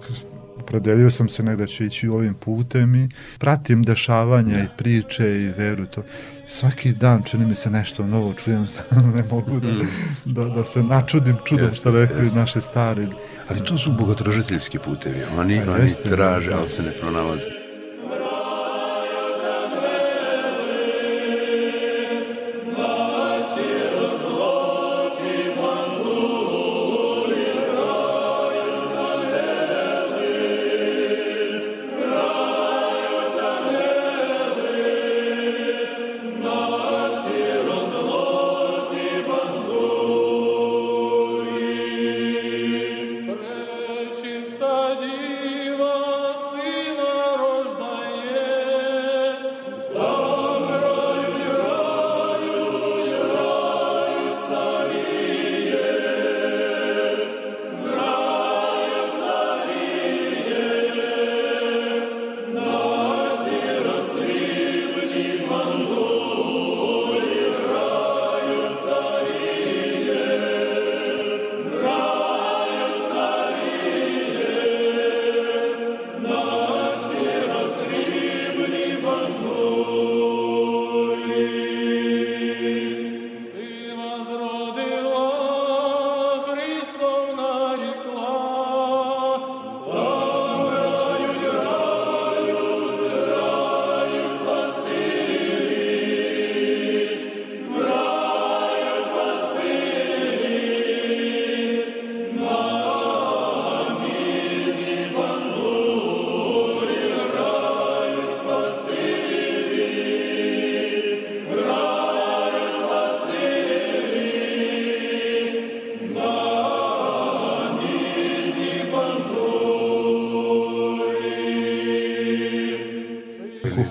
opredelio 0.68 1.10
sam 1.10 1.28
se 1.28 1.42
negde 1.42 1.62
da 1.62 1.66
ću 1.66 1.84
ići 1.84 2.08
ovim 2.08 2.34
putem 2.34 2.94
i 2.94 3.08
pratim 3.38 3.82
dešavanja 3.82 4.58
i 4.58 4.68
priče 4.76 5.40
i 5.40 5.52
veru 5.58 5.86
to. 5.86 6.02
Svaki 6.48 6.92
dan 6.92 7.22
čini 7.22 7.46
mi 7.46 7.54
se 7.54 7.70
nešto 7.70 8.06
novo, 8.06 8.34
čujem, 8.34 8.66
ne 9.14 9.22
mogu 9.30 9.60
da, 9.60 9.72
da, 10.24 10.44
da 10.48 10.64
se 10.64 10.82
načudim 10.82 11.36
čudom 11.44 11.66
Jeste, 11.66 11.80
što 11.80 11.90
rekli 11.90 12.20
jeste. 12.20 12.38
naši 12.38 12.60
stari. 12.60 13.06
Ali 13.48 13.64
to 13.64 13.78
su 13.78 13.92
bogotražiteljski 13.92 14.78
putevi. 14.78 15.20
Oni, 15.38 15.62
Pa 15.66 15.72
oni 15.72 15.82
jeste, 15.82 16.08
traže, 16.08 16.50
da. 16.50 16.58
ali 16.58 16.68
se 16.68 16.82
ne 16.82 16.92
pronalaze. 17.00 17.67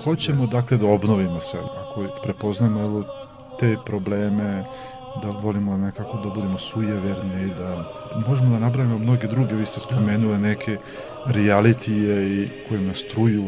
Hoćemo 0.08 0.48
dakle 0.48 0.78
da 0.78 0.88
obnovimo 0.88 1.40
se, 1.40 1.58
ako 1.58 2.08
prepoznamo 2.24 2.82
evo, 2.82 3.04
te 3.60 3.78
probleme, 3.86 4.64
da 5.22 5.30
volimo 5.30 5.78
nekako 5.78 6.18
da 6.18 6.30
budemo 6.30 6.58
sujeverni, 6.58 7.54
da 7.58 7.92
možemo 8.28 8.50
da 8.50 8.60
napravimo 8.60 8.98
mnoge 8.98 9.28
druge, 9.28 9.56
vi 9.56 9.66
ste 9.66 9.80
spomenuli 9.80 10.38
neke 10.38 10.78
realitije 11.26 12.30
i 12.30 12.50
koji 12.70 12.82
nas 12.82 13.04
truju 13.12 13.44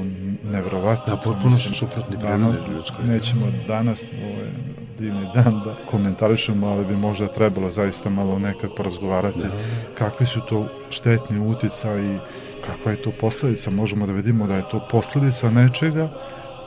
nevrovatno. 0.51 1.15
Da, 1.15 1.21
potpuno 1.21 1.55
su 1.55 1.73
suprotni 1.73 2.17
prirode 2.17 2.73
ljudskoj. 2.73 3.05
Nećemo 3.05 3.45
danas, 3.67 4.03
ovo 4.03 4.41
je 4.41 4.53
divni 4.97 5.27
dan 5.33 5.61
da 5.65 5.75
komentarišemo, 5.85 6.67
ali 6.67 6.85
bi 6.85 6.95
možda 6.97 7.27
trebalo 7.27 7.71
zaista 7.71 8.09
malo 8.09 8.39
nekad 8.39 8.69
porazgovarati 8.77 9.39
Da. 9.39 9.49
kakvi 9.97 10.25
su 10.25 10.41
to 10.41 10.65
štetni 10.89 11.39
utica 11.39 11.99
i 11.99 12.17
kakva 12.65 12.91
je 12.91 13.01
to 13.01 13.11
posledica. 13.19 13.71
Možemo 13.71 14.05
da 14.07 14.13
vidimo 14.13 14.47
da 14.47 14.55
je 14.55 14.69
to 14.71 14.87
posledica 14.91 15.49
nečega, 15.49 16.09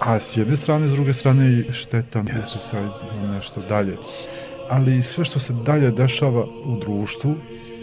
a 0.07 0.21
s 0.21 0.37
jedne 0.37 0.57
strane, 0.57 0.89
s 0.89 0.93
druge 0.93 1.15
strane 1.15 1.53
i 1.53 1.73
štetan 1.73 2.29
uticaj 2.45 2.83
na 3.23 3.35
nešto 3.35 3.63
dalje. 3.69 3.97
Ali 4.71 5.03
sve 5.03 5.25
što 5.25 5.39
se 5.39 5.53
dalje 5.53 5.91
dešava 5.91 6.45
u 6.65 6.79
društvu, 6.81 7.37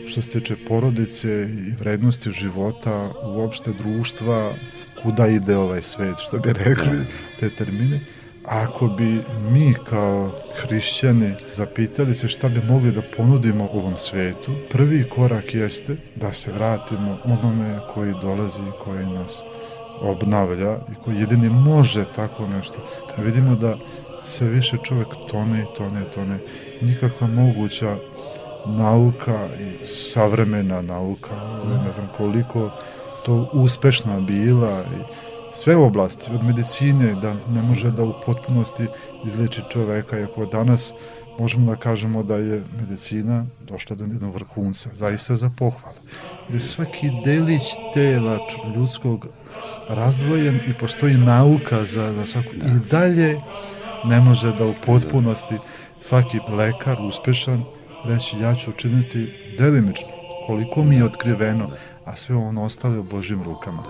što 0.07 0.21
se 0.21 0.29
tiče 0.29 0.55
porodice 0.67 1.29
i 1.29 1.71
vrednosti 1.79 2.31
života, 2.31 3.11
uopšte 3.23 3.73
društva, 3.73 4.53
kuda 5.03 5.27
ide 5.27 5.57
ovaj 5.57 5.81
svet, 5.81 6.17
što 6.17 6.39
bi 6.39 6.53
rekli 6.53 7.05
te 7.39 7.49
termine, 7.49 7.99
ako 8.45 8.87
bi 8.87 9.23
mi 9.51 9.73
kao 9.89 10.31
hrišćani 10.55 11.33
zapitali 11.53 12.15
se 12.15 12.27
šta 12.27 12.49
bi 12.49 12.61
mogli 12.61 12.91
da 12.91 13.01
ponudimo 13.17 13.69
ovom 13.73 13.97
svetu, 13.97 14.51
prvi 14.69 15.09
korak 15.09 15.53
jeste 15.53 15.95
da 16.15 16.33
se 16.33 16.51
vratimo 16.51 17.17
onome 17.23 17.79
koji 17.93 18.13
dolazi 18.21 18.61
i 18.61 18.83
koji 18.83 19.05
nas 19.05 19.41
obnavlja 20.01 20.77
i 20.91 21.03
koji 21.03 21.19
jedini 21.19 21.49
može 21.49 22.05
tako 22.15 22.47
nešto. 22.47 22.79
Da 23.17 23.23
vidimo 23.23 23.55
da 23.55 23.77
sve 24.23 24.47
više 24.47 24.77
čovjek 24.83 25.07
tone 25.27 25.61
i 25.61 25.75
tone 25.77 26.01
i 26.01 26.11
tone. 26.13 26.39
Nikakva 26.81 27.27
moguća 27.27 27.97
nauka 28.65 29.49
i 29.59 29.85
savremena 29.85 30.81
nauka, 30.81 31.35
ali 31.63 31.77
ne 31.85 31.91
znam 31.91 32.07
koliko 32.17 32.69
to 33.25 33.49
uspešna 33.53 34.19
bila 34.19 34.81
i 34.81 35.13
sve 35.51 35.75
oblasti, 35.75 36.31
od 36.33 36.43
medicine, 36.43 37.15
da 37.21 37.33
ne 37.33 37.61
može 37.61 37.91
da 37.91 38.03
u 38.03 38.13
potpunosti 38.25 38.87
izleči 39.25 39.61
čoveka, 39.69 40.19
iako 40.19 40.45
danas 40.45 40.93
možemo 41.39 41.71
da 41.71 41.75
kažemo 41.75 42.23
da 42.23 42.35
je 42.35 42.63
medicina 42.79 43.45
došla 43.67 43.95
do 43.95 44.03
jednog 44.03 44.33
vrhunca, 44.33 44.89
zaista 44.93 45.35
za 45.35 45.49
pohvalu. 45.57 45.95
Da 46.49 46.53
je 46.55 46.59
svaki 46.59 47.11
delić 47.25 47.63
tela 47.93 48.39
ljudskog 48.75 49.27
razdvojen 49.89 50.59
i 50.67 50.73
postoji 50.73 51.17
nauka 51.17 51.85
za, 51.85 52.13
za 52.13 52.25
svaku. 52.25 52.55
I 52.55 52.89
dalje 52.91 53.41
ne 54.05 54.21
može 54.21 54.51
da 54.51 54.65
u 54.65 54.73
potpunosti 54.85 55.57
svaki 56.01 56.39
lekar 56.49 56.97
uspešan 57.01 57.63
reći 58.05 58.39
ja 58.39 58.55
ću 58.55 58.69
učiniti 58.69 59.33
delimično 59.57 60.07
koliko 60.45 60.83
mi 60.83 60.95
je 60.95 61.05
otkriveno, 61.05 61.69
a 62.05 62.15
sve 62.15 62.35
ono 62.35 62.63
ostalo 62.63 62.93
je 62.93 62.99
u 62.99 63.03
Božim 63.03 63.43
rukama. 63.43 63.83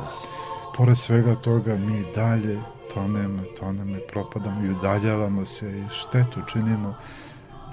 Pored 0.78 0.98
svega 0.98 1.36
toga 1.36 1.76
mi 1.76 2.04
dalje 2.16 2.60
tonemo, 2.94 3.44
tonemo 3.60 3.98
i 3.98 4.08
propadamo 4.12 4.66
i 4.66 4.70
udaljavamo 4.70 5.46
se 5.46 5.80
i 5.80 5.84
štetu 5.92 6.40
činimo 6.52 6.96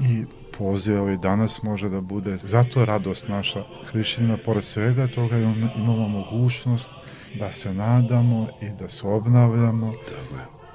i 0.01 0.25
poziv 0.59 1.01
ovaj 1.01 1.17
danas 1.17 1.63
može 1.63 1.89
da 1.89 2.01
bude 2.01 2.37
zato 2.37 2.85
radost 2.85 3.29
naša 3.29 3.63
hrišćanima 3.91 4.39
pored 4.45 4.65
svega 4.65 5.07
toga 5.07 5.39
imamo, 5.39 6.09
mogućnost 6.09 6.91
da 7.39 7.53
se 7.53 7.75
nadamo 7.75 8.49
i 8.63 8.67
da 8.79 8.89
se 8.89 9.07
obnavljamo 9.07 9.93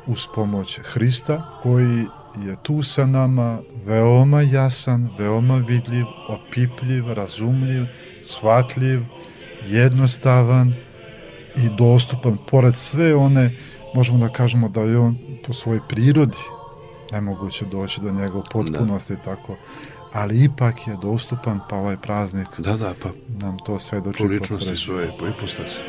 uz 0.07 0.27
pomoć 0.35 0.79
Hrista 0.83 1.59
koji 1.63 2.05
je 2.45 2.55
tu 2.63 2.83
sa 2.83 3.05
nama 3.05 3.59
veoma 3.85 4.41
jasan, 4.41 5.09
veoma 5.17 5.57
vidljiv, 5.57 6.05
opipljiv, 6.29 7.13
razumljiv, 7.13 7.85
shvatljiv, 8.21 9.01
jednostavan 9.65 10.73
i 11.55 11.69
dostupan. 11.77 12.37
Pored 12.51 12.75
sve 12.75 13.15
one, 13.15 13.55
možemo 13.95 14.19
da 14.19 14.33
kažemo 14.33 14.69
da 14.69 14.81
je 14.81 14.99
on 14.99 15.17
po 15.47 15.53
svojoj 15.53 15.79
prirodi 15.89 16.37
nemoguće 17.11 17.65
doći 17.65 18.01
do 18.01 18.11
njega 18.11 18.37
u 18.37 18.43
potpunosti 18.51 19.15
tako, 19.23 19.55
ali 20.13 20.43
ipak 20.43 20.87
je 20.87 20.97
dostupan, 21.01 21.59
pa 21.69 21.75
ovaj 21.75 21.97
praznik 21.97 22.47
Da, 22.57 22.77
da, 22.77 22.93
pa 23.03 23.09
nam 23.27 23.57
to 23.65 23.79
svedoči 23.79 24.17
po 24.17 24.25
i 24.25 24.27
ličnosti 24.27 24.77
svoje, 24.77 25.11
po 25.19 25.27
ipostasi. 25.27 25.81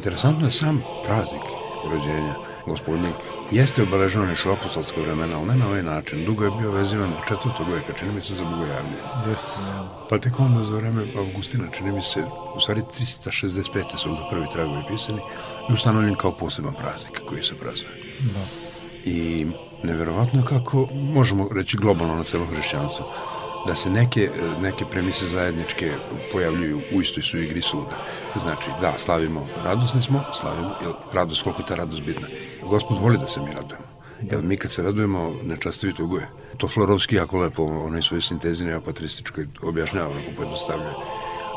Interesantno 0.00 0.46
je 0.46 0.50
sam 0.50 0.82
praznik 1.04 1.42
rođenja 1.90 2.34
gospodnjeg 2.66 3.14
jeste 3.50 3.82
obeležavan 3.82 4.30
još 4.30 4.46
u 4.46 4.50
apostolska 4.50 5.00
vremena, 5.00 5.36
ali 5.38 5.46
ne 5.48 5.54
na 5.54 5.66
ovaj 5.66 5.82
način. 5.82 6.24
Dugo 6.24 6.44
je 6.44 6.50
bio 6.58 6.70
vezivan 6.70 7.10
do 7.10 7.16
četvrtog 7.28 7.68
veka, 7.68 7.92
čini 7.92 8.12
mi 8.12 8.22
se 8.22 8.34
za 8.34 8.44
bogojavlje. 8.44 8.96
Jeste, 9.28 9.50
ja. 9.68 10.06
Pa 10.08 10.18
tek 10.18 10.40
onda 10.40 10.64
za 10.64 10.76
vreme 10.76 11.06
Avgustina, 11.16 11.68
čini 11.70 11.92
mi 11.92 12.02
se, 12.02 12.24
u 12.54 12.60
stvari 12.60 12.82
365. 13.00 13.96
su 13.96 14.08
onda 14.08 14.28
prvi 14.30 14.46
tragovi 14.52 14.82
pisani 14.88 15.20
i 15.70 15.72
ustanovljen 15.72 16.14
kao 16.14 16.32
poseban 16.32 16.74
praznik 16.74 17.20
koji 17.28 17.42
se 17.42 17.54
praznuje. 17.54 17.94
Da. 18.20 18.44
I 19.04 19.46
neverovatno 19.82 20.40
je 20.40 20.46
kako, 20.46 20.88
možemo 20.92 21.48
reći 21.54 21.76
globalno 21.76 22.14
na 22.14 22.24
celo 22.24 22.46
hrišćanstvo, 22.46 23.12
da 23.66 23.74
se 23.74 23.90
neke, 23.90 24.30
neke 24.60 24.84
premise 24.84 25.26
zajedničke 25.26 25.92
pojavljuju 26.32 26.80
u 26.92 27.00
istoj 27.00 27.22
su 27.22 27.38
igri 27.38 27.62
suda. 27.62 28.04
Znači, 28.36 28.70
da, 28.80 28.94
slavimo, 28.98 29.46
radosni 29.64 30.02
smo, 30.02 30.24
slavimo, 30.32 30.74
jer 30.82 30.92
radost, 31.12 31.42
koliko 31.42 31.62
je 31.62 31.66
ta 31.66 31.74
radost 31.74 32.02
bitna. 32.02 32.28
Gospod 32.62 32.98
voli 33.00 33.18
da 33.18 33.26
se 33.26 33.40
mi 33.40 33.52
radujemo. 33.52 33.86
Jer 34.22 34.42
mi 34.42 34.56
kad 34.56 34.72
se 34.72 34.82
radujemo, 34.82 35.32
nečastivi 35.42 35.92
tuguje. 35.92 36.28
To 36.56 36.68
Florovski 36.68 37.16
jako 37.16 37.38
lepo, 37.38 37.62
onaj 37.64 38.02
svoj 38.02 38.20
sintezi 38.20 38.64
neopatrističkoj 38.64 39.46
objašnjava, 39.62 40.10
onako 40.10 40.30
pojednostavljuje. 40.36 40.94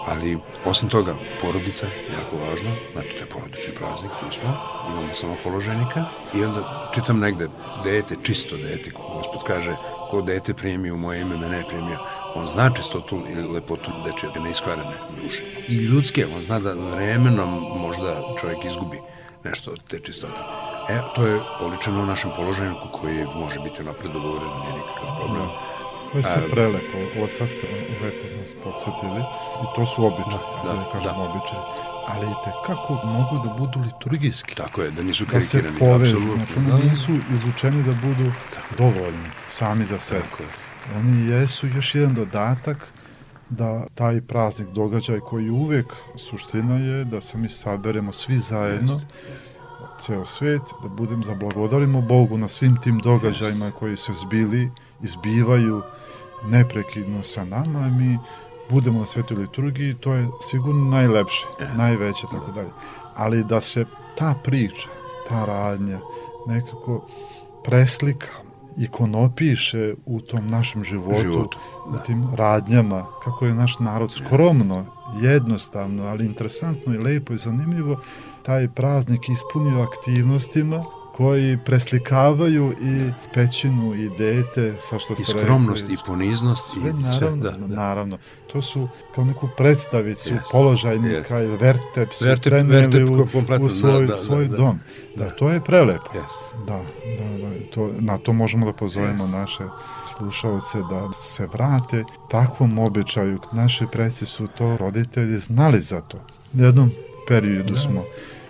Ali, 0.08 0.38
osim 0.66 0.90
toga, 0.90 1.16
porodica, 1.42 1.88
jako 2.18 2.38
važno, 2.38 2.76
znači 2.94 3.10
to 3.10 3.24
je 3.24 3.30
porodični 3.30 3.76
praznik, 3.76 4.12
tu 4.20 4.26
smo, 4.32 4.58
imamo 4.90 5.14
samo 5.14 5.36
položenika 5.44 6.06
i 6.34 6.44
onda 6.44 6.92
čitam 6.96 7.20
negde, 7.20 7.48
dete, 7.84 8.16
čisto 8.24 8.58
dete, 8.58 8.92
gospod 9.16 9.44
kaže, 9.44 9.76
ko 10.14 10.22
dete 10.22 10.54
primi 10.54 10.92
u 10.92 10.98
moje 10.98 11.22
ime, 11.22 11.38
mene 11.38 11.58
je 11.58 11.66
primio. 11.70 11.98
On 12.36 12.48
zna 12.48 12.70
čistotu 12.70 13.18
ili 13.30 13.48
lepotu 13.48 13.92
dečije, 14.06 14.32
neiskvarene 14.44 14.98
duše. 15.22 15.44
I 15.68 15.76
ljudske, 15.76 16.26
on 16.36 16.42
zna 16.42 16.60
da 16.60 16.74
vremenom 16.74 17.50
možda 17.78 18.22
čovjek 18.42 18.66
izgubi 18.66 19.00
nešto 19.44 19.72
od 19.72 19.80
te 19.90 20.00
čistote. 20.00 20.42
E, 20.90 21.00
to 21.16 21.26
je 21.26 21.40
oličeno 21.62 22.04
u 22.04 22.06
našem 22.06 22.32
položeniku 22.36 22.88
koji 22.92 23.26
može 23.36 23.60
biti 23.60 23.84
napred 23.84 24.12
dogovoren, 24.12 24.50
nije 24.62 24.74
nikakav 24.78 25.18
problem. 25.18 25.48
To 25.48 25.83
sve 26.24 26.42
A, 26.42 26.50
prelepo, 26.50 26.98
ovo 27.18 27.30
sad 27.30 27.50
ste 27.50 27.68
lepo 28.02 28.40
nas 28.40 28.54
podsjetili 28.54 29.20
i 29.56 29.76
to 29.76 29.86
su 29.86 30.06
običaje, 30.06 30.44
Da, 30.56 30.70
da, 30.70 30.74
da, 30.74 30.80
da 30.80 30.90
kažemo 30.92 31.18
da. 31.18 31.30
običaje, 31.30 31.62
ali 32.08 32.26
i 32.26 32.36
tekako 32.44 32.94
mogu 33.06 33.48
da 33.48 33.54
budu 33.54 33.80
liturgijski. 33.80 34.56
Tako 34.56 34.82
je, 34.82 34.92
da 34.92 35.04
nisu 35.04 35.26
Da 35.26 35.42
se 35.42 35.52
karikirani. 35.52 35.80
povežu, 35.82 36.16
apsolutno. 36.16 36.46
znači 36.46 36.60
oni 36.60 36.72
Da, 36.74 36.90
nisu 36.90 37.12
izvučeni 37.34 37.84
da 37.84 37.92
budu 37.94 38.32
Tako. 38.54 38.76
dovoljni, 38.78 39.28
sami 39.48 39.86
za 39.86 40.00
sebe. 40.00 40.22
Tako 40.22 40.44
je. 40.44 40.50
Oni 40.96 41.32
jesu 41.32 41.68
još 41.68 41.96
jedan 41.96 42.14
dodatak 42.14 42.88
da 43.50 43.86
taj 43.88 44.22
praznik, 44.22 44.68
događaj 44.70 45.20
koji 45.20 45.50
uvek 45.50 45.86
suština 46.18 46.76
je 46.76 47.04
da 47.06 47.22
se 47.22 47.38
mi 47.38 47.50
saberemo 47.50 48.12
svi 48.14 48.38
zajedno, 48.38 48.94
Jeste, 48.94 49.08
ceo 50.00 50.26
svet, 50.26 50.62
da 50.84 50.90
budem 50.90 51.24
zablagodarimo 51.24 52.02
Bogu 52.02 52.38
na 52.38 52.48
svim 52.48 52.78
tim 52.78 53.00
događajima 53.00 53.72
koji 53.72 53.98
se 53.98 54.14
zbili, 54.16 54.72
izbivaju 55.02 55.82
neprekidno 56.46 57.24
sa 57.24 57.46
nama 57.46 57.90
mi 57.90 58.20
budemo 58.70 59.00
na 59.00 59.06
svetoj 59.06 59.38
liturgiji, 59.38 59.94
to 59.94 60.14
je 60.14 60.28
sigurno 60.42 60.90
najlepše, 60.90 61.46
najveće, 61.76 62.28
tako 62.32 62.52
dalje. 62.52 62.70
Ali 63.16 63.44
da 63.44 63.62
se 63.62 63.86
ta 64.18 64.36
priča, 64.44 64.90
ta 65.28 65.46
radnja 65.46 66.00
nekako 66.48 67.06
preslika, 67.64 68.28
ikonopiše 68.78 69.94
u 70.06 70.20
tom 70.20 70.48
našem 70.48 70.84
životu, 70.84 71.22
Životu, 71.22 71.58
u 71.88 71.92
da. 71.92 72.04
tim 72.04 72.28
radnjama, 72.36 73.06
kako 73.24 73.46
je 73.46 73.54
naš 73.54 73.80
narod 73.80 74.12
skromno, 74.12 74.86
jednostavno, 75.22 76.06
ali 76.06 76.26
interesantno 76.26 76.94
i 76.94 76.98
lepo 76.98 77.34
i 77.34 77.38
zanimljivo, 77.38 78.00
taj 78.44 78.68
praznik 78.68 79.30
ispunio 79.30 79.82
aktivnostima 79.82 80.82
koji 81.18 81.58
preslikavaju 81.66 82.72
i 82.82 83.12
pećinu 83.34 83.96
i 83.96 84.10
dete, 84.18 84.76
sa 84.80 85.00
što 85.00 85.14
I 85.14 85.16
ste 85.16 85.26
skromnost 85.26 85.82
rekli, 85.82 85.94
i 85.94 85.98
poniznost 86.08 86.78
i 86.78 86.80
sve 86.80 86.92
sve, 86.92 87.02
naravno, 87.02 87.44
da, 87.44 87.52
da. 87.52 87.76
naravno. 87.76 88.18
To 88.52 88.62
su 88.62 88.88
kao 89.16 89.24
neku 89.26 89.50
predstavicu 89.58 90.34
Jest, 90.34 90.52
položajnika 90.52 91.18
jest. 91.18 91.32
ili 91.32 91.58
vertep 91.58 92.14
su 92.14 92.26
Vertep- 92.26 92.50
preneli 92.50 92.82
vertep 92.82 93.10
u, 93.60 93.66
u 93.66 93.70
svoj, 93.70 94.02
da, 94.02 94.08
da, 94.08 94.18
svoj 94.18 94.48
da. 94.48 94.58
dom. 94.58 94.80
Da, 95.16 95.30
to 95.30 95.50
je 95.50 95.62
prelepo. 95.62 96.10
Jeste. 96.14 96.58
Da, 96.68 96.82
da, 97.18 97.38
da, 97.50 97.66
to, 97.72 97.90
na 98.00 98.18
to 98.18 98.34
možemo 98.34 98.66
da 98.66 98.74
pozovemo 98.74 99.24
Jest. 99.24 99.34
naše 99.34 99.64
slušalce 100.18 100.78
da 100.90 101.14
se 101.14 101.48
vrate 101.48 102.04
takvom 102.30 102.80
običaju. 102.80 103.40
Naši 103.52 103.86
preci 103.92 104.26
su 104.26 104.48
to 104.48 104.78
roditelji 104.78 105.40
znali 105.40 105.82
za 105.82 106.02
to. 106.02 106.18
Jednom 106.54 106.92
periodu 107.28 107.78
smo 107.78 108.04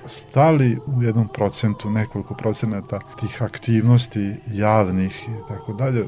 stali 0.06 0.80
u 0.86 1.04
jednom 1.04 1.28
procentu, 1.28 1.90
nekoliko 1.90 2.34
procenata 2.34 3.00
tih 3.20 3.44
aktivnosti 3.44 4.36
javnih 4.48 5.30
i 5.30 5.48
tako 5.48 5.74
dalje, 5.74 6.06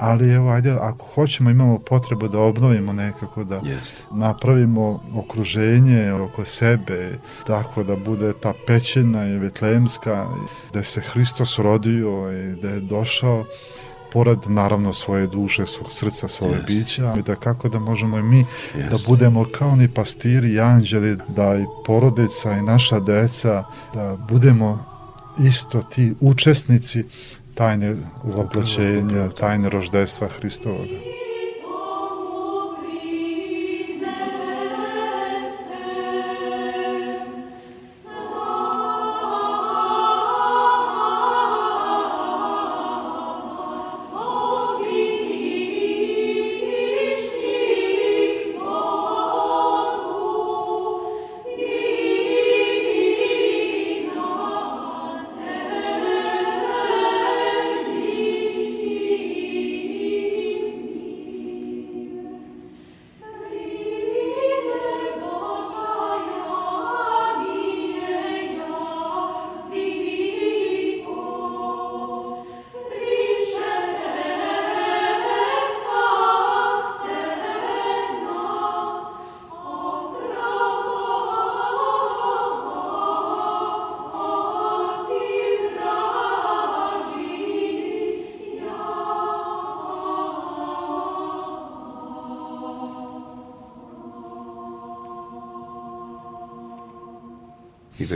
ali 0.00 0.32
evo, 0.32 0.50
ajde, 0.50 0.70
ako 0.80 1.06
hoćemo, 1.14 1.50
imamo 1.50 1.78
potrebu 1.78 2.28
da 2.28 2.38
obnovimo 2.38 2.92
nekako, 2.92 3.44
da 3.44 3.60
Jeste. 3.62 4.04
napravimo 4.10 5.02
okruženje 5.14 6.12
oko 6.12 6.44
sebe, 6.44 7.18
tako 7.46 7.82
da 7.82 7.96
bude 7.96 8.32
ta 8.32 8.52
pećina 8.66 9.26
i 9.26 9.38
vetlemska, 9.38 10.26
da 10.72 10.82
se 10.82 11.00
Hristos 11.00 11.58
rodio 11.58 12.32
i 12.32 12.56
da 12.62 12.68
je 12.68 12.80
došao 12.80 13.44
pored 14.12 14.38
naravno 14.46 14.92
svoje 14.92 15.26
duše, 15.26 15.66
svog 15.66 15.92
srca, 15.92 16.28
svoje 16.28 16.52
Jeste. 16.52 16.66
bića, 16.66 17.14
i 17.18 17.22
da 17.22 17.34
kako 17.34 17.68
da 17.68 17.78
možemo 17.78 18.18
i 18.18 18.22
mi 18.22 18.46
da 18.74 18.80
Jeste. 18.80 19.10
budemo 19.10 19.44
kao 19.52 19.76
ni 19.76 19.88
pastiri 19.88 20.52
i 20.52 20.60
anđeli, 20.60 21.18
da 21.28 21.56
i 21.56 21.64
porodica 21.86 22.52
i 22.52 22.62
naša 22.62 23.00
deca, 23.00 23.64
da 23.94 24.16
budemo 24.28 24.84
isto 25.38 25.82
ti 25.82 26.14
učesnici 26.20 27.04
tajne 27.54 27.96
uvoplećenja, 28.24 29.28
tajne 29.28 29.70
roždestva 29.70 30.28
Hristovog. 30.28 30.86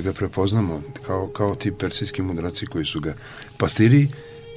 Ga 0.04 0.12
prepoznamo 0.12 0.82
kao, 1.06 1.26
kao 1.26 1.54
ti 1.54 1.72
persijski 1.72 2.22
mudraci 2.22 2.66
koji 2.66 2.84
su 2.84 3.00
ga 3.00 3.14
pastiri 3.58 4.08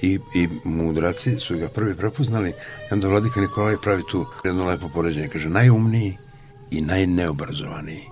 i, 0.02 0.20
i 0.36 0.48
mudraci 0.64 1.40
su 1.40 1.58
ga 1.58 1.68
prvi 1.68 1.96
prepoznali 1.96 2.50
i 2.50 2.94
onda 2.94 3.08
vladika 3.08 3.42
Nikolaj 3.42 3.78
pravi 3.82 4.04
tu 4.12 4.26
jedno 4.44 4.66
lepo 4.66 4.90
poređenje, 4.90 5.28
kaže 5.28 5.50
najumniji 5.50 6.18
i 6.72 6.82
najneobrazovaniji. 6.82 8.04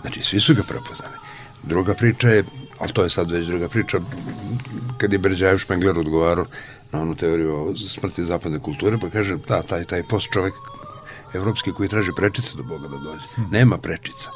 Znači, 0.00 0.22
svi 0.22 0.40
su 0.40 0.54
ga 0.54 0.62
prepoznali. 0.62 1.14
Druga 1.62 1.94
priča 1.94 2.28
je, 2.28 2.44
ali 2.78 2.92
to 2.92 3.02
je 3.02 3.10
sad 3.10 3.30
već 3.30 3.46
druga 3.46 3.68
priča, 3.68 4.00
kad 4.98 5.12
je 5.12 5.18
Berđajev 5.18 5.58
Špengler 5.58 5.98
odgovarao 5.98 6.46
na 6.92 7.00
onu 7.00 7.14
teoriju 7.14 7.54
o 7.54 7.76
smrti 7.76 8.24
zapadne 8.24 8.58
kulture, 8.58 8.98
pa 9.00 9.10
kaže, 9.10 9.36
da, 9.48 9.62
taj, 9.62 9.84
taj 9.84 10.02
post 10.02 10.28
čovek 10.32 10.54
evropski 11.34 11.72
koji 11.72 11.88
traži 11.88 12.10
prečice 12.16 12.56
do 12.56 12.62
Boga 12.62 12.88
da 12.88 12.96
dođe. 12.96 13.26
Nema 13.50 13.78
prečica. 13.78 14.30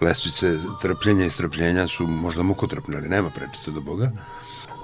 Lestvice 0.00 0.58
trpljenja 0.82 1.26
i 1.26 1.30
strpljenja 1.30 1.88
su 1.88 2.06
možda 2.06 2.42
mukotrpne, 2.42 2.96
ali 2.96 3.08
nema 3.08 3.30
prečice 3.30 3.70
do 3.70 3.80
Boga. 3.80 4.10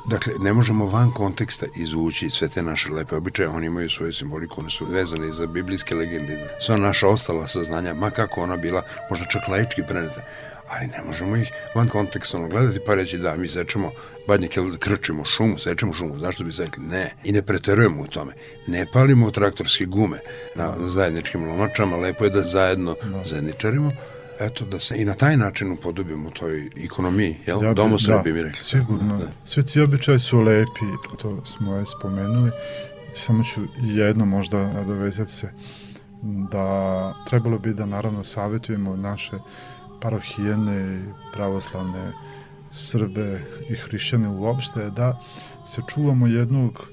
Dakle, 0.07 0.33
ne 0.41 0.53
možemo 0.53 0.87
van 0.87 1.11
konteksta 1.11 1.67
izvući 1.77 2.31
sve 2.31 2.49
te 2.49 2.63
naše 2.63 2.89
lepe 2.89 3.17
običaje, 3.17 3.49
oni 3.49 3.67
imaju 3.67 3.91
svoju 3.91 4.13
simboliku, 4.13 4.57
one 4.61 4.71
su 4.71 4.87
vezane 4.87 5.29
i 5.29 5.33
za 5.33 5.47
biblijske 5.47 5.95
legende, 5.95 6.37
za 6.37 6.61
sva 6.61 6.77
naša 6.77 7.09
ostala 7.09 7.47
saznanja, 7.47 7.95
ma 7.95 8.11
kako 8.11 8.41
ona 8.41 8.57
bila, 8.57 8.83
možda 9.11 9.27
čak 9.27 9.49
laički 9.49 9.83
preneta, 9.89 10.23
ali 10.69 10.87
ne 10.87 11.03
možemo 11.07 11.37
ih 11.37 11.53
van 11.75 11.89
kontekstualno 11.89 12.49
gledati 12.49 12.81
pa 12.87 12.95
reći 12.95 13.19
da 13.19 13.37
mi 13.37 13.49
sečemo 13.49 13.93
badnjake, 14.29 14.61
krčimo 14.79 15.25
šumu, 15.25 15.59
sečemo 15.59 15.95
šumu, 15.95 16.19
zašto 16.19 16.45
bi 16.45 16.53
sekli? 16.53 16.85
Ne. 16.85 17.15
I 17.25 17.33
ne 17.33 17.43
preterujemo 17.43 18.03
u 18.03 18.07
tome. 18.07 18.33
Ne 18.67 18.87
palimo 18.93 19.31
traktorske 19.31 19.85
gume 19.85 20.19
na 20.55 20.75
zajedničkim 20.87 21.49
lomačama, 21.49 21.97
lepo 21.97 22.25
je 22.25 22.31
da 22.31 22.43
zajedno 22.43 22.97
zajedničarimo, 23.25 23.93
eto 24.41 24.65
da 24.65 24.79
se 24.79 24.97
i 24.97 25.05
na 25.05 25.15
taj 25.15 25.37
način 25.37 25.73
upodobimo 25.73 26.31
toj 26.31 26.71
ekonomiji, 26.77 27.37
jel? 27.47 27.63
Ja 27.63 27.69
bi- 27.69 27.75
Domo 27.75 27.91
da, 27.91 27.99
Srbi 27.99 28.33
mi 28.33 28.43
rekli. 28.43 28.59
Sigurno. 28.59 29.19
Da. 29.19 29.29
Svi 29.45 29.65
ti 29.65 29.81
običaji 29.81 30.19
su 30.19 30.41
lepi, 30.41 30.87
to 31.19 31.47
smo 31.47 31.77
je 31.77 31.85
spomenuli. 31.89 32.51
Samo 33.15 33.45
ću 33.45 33.61
jedno 33.83 34.27
možda 34.27 34.73
nadovezati 34.73 35.33
se 35.33 35.49
da 36.23 36.67
trebalo 37.27 37.59
bi 37.59 37.75
da 37.75 37.87
naravno 37.87 38.25
savjetujemo 38.25 38.97
naše 38.97 39.39
parohijene 40.01 40.97
i 40.97 41.03
pravoslavne 41.33 42.13
Srbe 42.73 43.41
i 43.69 43.75
hrišćane 43.75 44.29
uopšte 44.29 44.91
da 44.91 45.21
se 45.67 45.81
čuvamo 45.89 46.27
jednog 46.27 46.89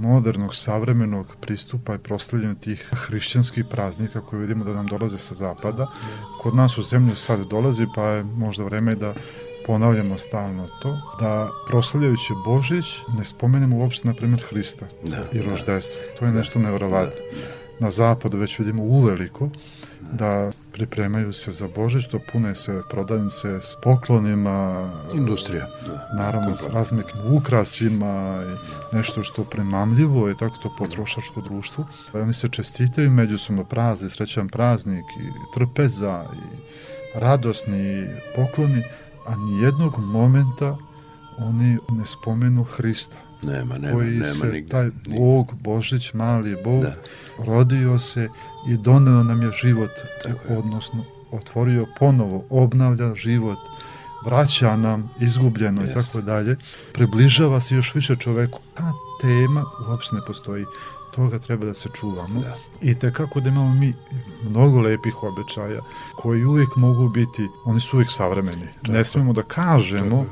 modernog, 0.00 0.54
savremenog 0.54 1.36
pristupa 1.40 1.94
i 1.94 1.98
proslavljanju 1.98 2.54
tih 2.54 2.88
hrišćanskih 2.92 3.64
praznika 3.70 4.20
koje 4.20 4.40
vidimo 4.40 4.64
da 4.64 4.72
nam 4.72 4.86
dolaze 4.86 5.18
sa 5.18 5.34
zapada. 5.34 5.86
Kod 6.40 6.54
nas 6.54 6.78
u 6.78 6.82
zemlju 6.82 7.16
sad 7.16 7.46
dolazi, 7.46 7.86
pa 7.94 8.04
je 8.04 8.22
možda 8.22 8.64
vreme 8.64 8.94
da 8.94 9.14
ponavljamo 9.66 10.18
stalno 10.18 10.68
to, 10.82 11.00
da 11.20 11.48
proslavljajući 11.68 12.32
Božić 12.44 12.86
ne 13.18 13.24
spomenemo 13.24 13.76
uopšte, 13.76 14.08
na 14.08 14.14
primjer, 14.14 14.42
Hrista 14.48 14.86
Da, 15.04 15.24
i 15.32 15.38
da. 15.38 15.50
roždestvo. 15.50 16.00
To 16.18 16.24
je 16.24 16.32
nešto 16.32 16.58
nevjerovatno. 16.58 17.20
na 17.80 17.90
zapadu 17.90 18.38
već 18.38 18.58
vidimo 18.58 18.82
uveliko 18.82 19.50
da 20.12 20.52
pripremaju 20.72 21.32
se 21.32 21.52
za 21.52 21.68
Božić, 21.76 22.08
dopune 22.08 22.54
se 22.54 22.82
prodavnice 22.90 23.60
s 23.60 23.76
poklonima, 23.82 24.90
Industrija. 25.14 25.68
Da. 25.86 26.08
naravno 26.16 26.56
s 26.56 26.66
raznim 26.66 27.00
nekim 27.00 27.36
ukrasima 27.36 28.42
i 28.92 28.96
nešto 28.96 29.22
što 29.22 29.44
primamljivo 29.44 30.28
je 30.28 30.36
tako 30.36 30.56
to 30.62 30.74
potrošačko 30.78 31.40
društvo. 31.40 31.86
Oni 32.12 32.34
se 32.34 32.48
čestitaju 32.48 33.10
međusobno 33.10 33.64
praznik, 33.64 34.12
srećan 34.12 34.48
praznik 34.48 35.04
i 35.20 35.54
trpeza 35.54 36.24
i 36.34 36.56
radosni 37.18 38.06
pokloni, 38.36 38.82
a 39.26 39.36
ni 39.36 39.62
jednog 39.62 39.98
momenta 39.98 40.76
oni 41.38 41.78
ne 41.90 42.06
spomenu 42.06 42.64
Hrista 42.64 43.27
Nema, 43.42 43.78
nema, 43.78 43.94
koji 43.94 44.10
nema 44.10 44.24
se, 44.26 44.46
nigde. 44.46 44.68
taj. 44.70 44.90
Bog, 45.18 45.54
Božić, 45.54 46.12
mali 46.12 46.56
Bog, 46.64 46.82
Da. 46.82 46.94
rodio 47.38 47.98
se 47.98 48.28
i 48.68 48.76
doneo 48.76 49.22
nam 49.22 49.42
je 49.42 49.50
život, 49.52 49.90
Tako 50.22 50.52
je. 50.52 50.58
odnosno 50.58 51.04
otvorio 51.32 51.86
ponovo, 51.98 52.44
obnavlja 52.50 53.14
život, 53.14 53.58
vraća 54.24 54.76
nam 54.76 55.10
izgubljeno 55.20 55.84
i 55.84 55.92
tako 55.92 56.20
dalje, 56.20 56.56
približava 56.92 57.60
se 57.60 57.74
još 57.74 57.94
više 57.94 58.16
čoveku, 58.16 58.58
a 58.76 58.92
tema 59.20 59.64
uopšte 59.88 60.14
ne 60.16 60.20
postoji. 60.26 60.64
Toga 61.14 61.38
treba 61.38 61.66
da 61.66 61.74
se 61.74 61.88
čuvamo. 61.94 62.40
Da. 62.40 62.56
I 62.82 62.94
te 62.94 63.12
kako 63.12 63.40
da 63.40 63.48
imamo 63.48 63.74
mi 63.74 63.94
mnogo 64.42 64.80
lepih 64.80 65.22
običaja 65.22 65.80
koji 66.16 66.44
uvijek 66.44 66.76
mogu 66.76 67.08
biti, 67.08 67.48
oni 67.64 67.80
su 67.80 67.96
uvijek 67.96 68.10
savremeni. 68.10 68.66
ne 68.88 69.04
smemo 69.04 69.32
da 69.32 69.42
kažemo 69.42 70.16
da 70.16 70.24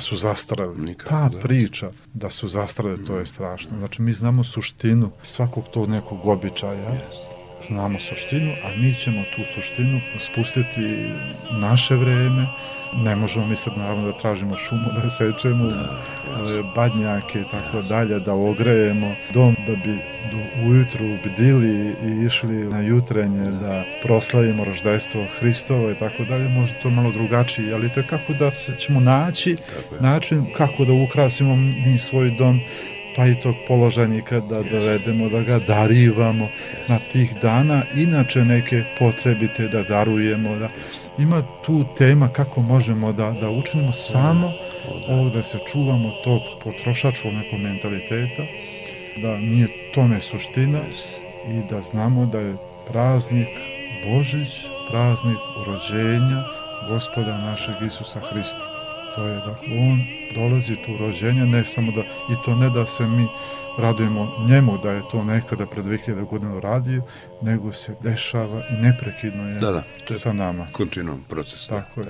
su 0.00 0.16
zastarali. 0.16 0.80
Nikako, 0.80 1.08
Ta 1.10 1.28
da. 1.28 1.40
priča 1.40 1.90
da 2.14 2.30
su 2.30 2.48
zastarali, 2.48 3.04
to 3.04 3.16
je 3.16 3.26
strašno. 3.26 3.78
Znači 3.78 4.02
mi 4.02 4.12
znamo 4.12 4.44
suštinu 4.44 5.10
svakog 5.22 5.64
tog 5.68 5.88
nekog 5.88 6.26
običaja, 6.26 6.92
znamo 7.62 7.98
suštinu, 7.98 8.52
a 8.64 8.68
mi 8.76 8.94
ćemo 8.94 9.22
tu 9.36 9.42
suštinu 9.54 10.00
spustiti 10.20 10.80
naše 11.50 11.94
vreme. 11.94 12.46
Ne 13.04 13.16
možemo 13.16 13.46
mi 13.46 13.56
sad 13.56 13.78
naravno 13.78 14.06
da 14.06 14.12
tražimo 14.12 14.56
šumu, 14.56 14.88
da 15.02 15.10
sečemo 15.10 15.64
ove 16.40 16.62
badnjake 16.74 17.40
i 17.40 17.44
tako 17.50 17.82
dalje, 17.82 18.20
da 18.20 18.34
ogrejemo 18.34 19.14
dom 19.34 19.56
da 19.66 19.72
bi 19.72 19.98
do 20.32 20.66
ujutru 20.68 21.18
bdili 21.24 21.94
i 22.04 22.26
išli 22.26 22.54
na 22.54 22.80
jutrenje 22.80 23.50
da. 23.50 23.84
proslavimo 24.02 24.64
roždajstvo 24.64 25.24
Hristovo 25.38 25.90
i 25.90 25.94
tako 25.94 26.24
dalje, 26.24 26.48
možda 26.48 26.78
to 26.82 26.90
malo 26.90 27.12
drugačije, 27.12 27.74
ali 27.74 27.88
to 27.88 28.00
je 28.00 28.06
kako 28.06 28.32
da 28.32 28.50
se 28.50 28.76
ćemo 28.78 29.00
naći 29.00 29.56
način 30.00 30.46
kako 30.56 30.84
da 30.84 30.92
ukrasimo 30.92 31.56
mi 31.56 31.98
svoj 31.98 32.30
dom 32.30 32.60
pa 33.16 33.26
i 33.26 33.40
tog 33.40 33.54
položajnika 33.68 34.40
da 34.40 34.62
dovedemo, 34.62 35.28
da 35.28 35.40
ga 35.42 35.58
darivamo 35.58 36.48
na 36.88 36.98
tih 36.98 37.34
dana, 37.42 37.82
inače 37.96 38.44
neke 38.44 38.84
potrebite 38.98 39.68
da 39.68 39.82
darujemo, 39.82 40.56
da 40.56 40.68
ima 41.18 41.42
tu 41.66 41.84
tema 41.98 42.28
kako 42.28 42.62
možemo 42.62 43.12
da, 43.12 43.30
da 43.40 43.50
učinimo 43.50 43.92
samo 43.92 44.52
ovog 45.08 45.32
da 45.32 45.42
se 45.42 45.58
čuvamo 45.72 46.10
tog 46.24 46.40
potrošačkog 46.64 47.32
nekog 47.32 47.60
mentaliteta, 47.60 48.42
da 49.22 49.38
nije 49.38 49.68
tome 49.94 50.20
suština 50.20 50.80
i 51.48 51.68
da 51.70 51.80
znamo 51.80 52.26
da 52.26 52.38
je 52.38 52.56
praznik 52.86 53.48
Božić, 54.06 54.66
praznik 54.90 55.38
rođenja 55.66 56.44
gospoda 56.88 57.36
našeg 57.36 57.74
Isusa 57.86 58.20
Hrista. 58.20 58.71
To 59.16 59.26
je 59.26 59.34
da 59.36 59.56
on 59.90 60.00
dolazi 60.34 60.76
tu 60.76 60.96
rođenje, 60.96 61.46
ne 61.46 61.64
samo 61.64 61.92
da, 61.92 62.00
i 62.00 62.36
to 62.44 62.54
ne 62.54 62.70
da 62.70 62.86
se 62.86 63.06
mi 63.06 63.26
radujemo 63.78 64.32
njemu 64.48 64.78
da 64.78 64.90
je 64.90 65.02
to 65.10 65.24
nekada 65.24 65.66
pred 65.66 65.84
2000 65.84 66.24
godina 66.26 66.60
radio, 66.60 67.02
nego 67.42 67.72
se 67.72 67.94
dešava 68.02 68.62
i 68.70 68.82
neprekidno 68.82 69.48
je 69.48 69.54
Da, 69.54 69.70
da, 69.70 69.82
to 70.06 70.14
je 70.14 70.18
sa 70.18 70.32
nama. 70.32 70.66
kontinuum 70.72 71.24
proces. 71.28 71.68
da, 71.68 71.80
Tako 71.80 72.00
je. 72.00 72.06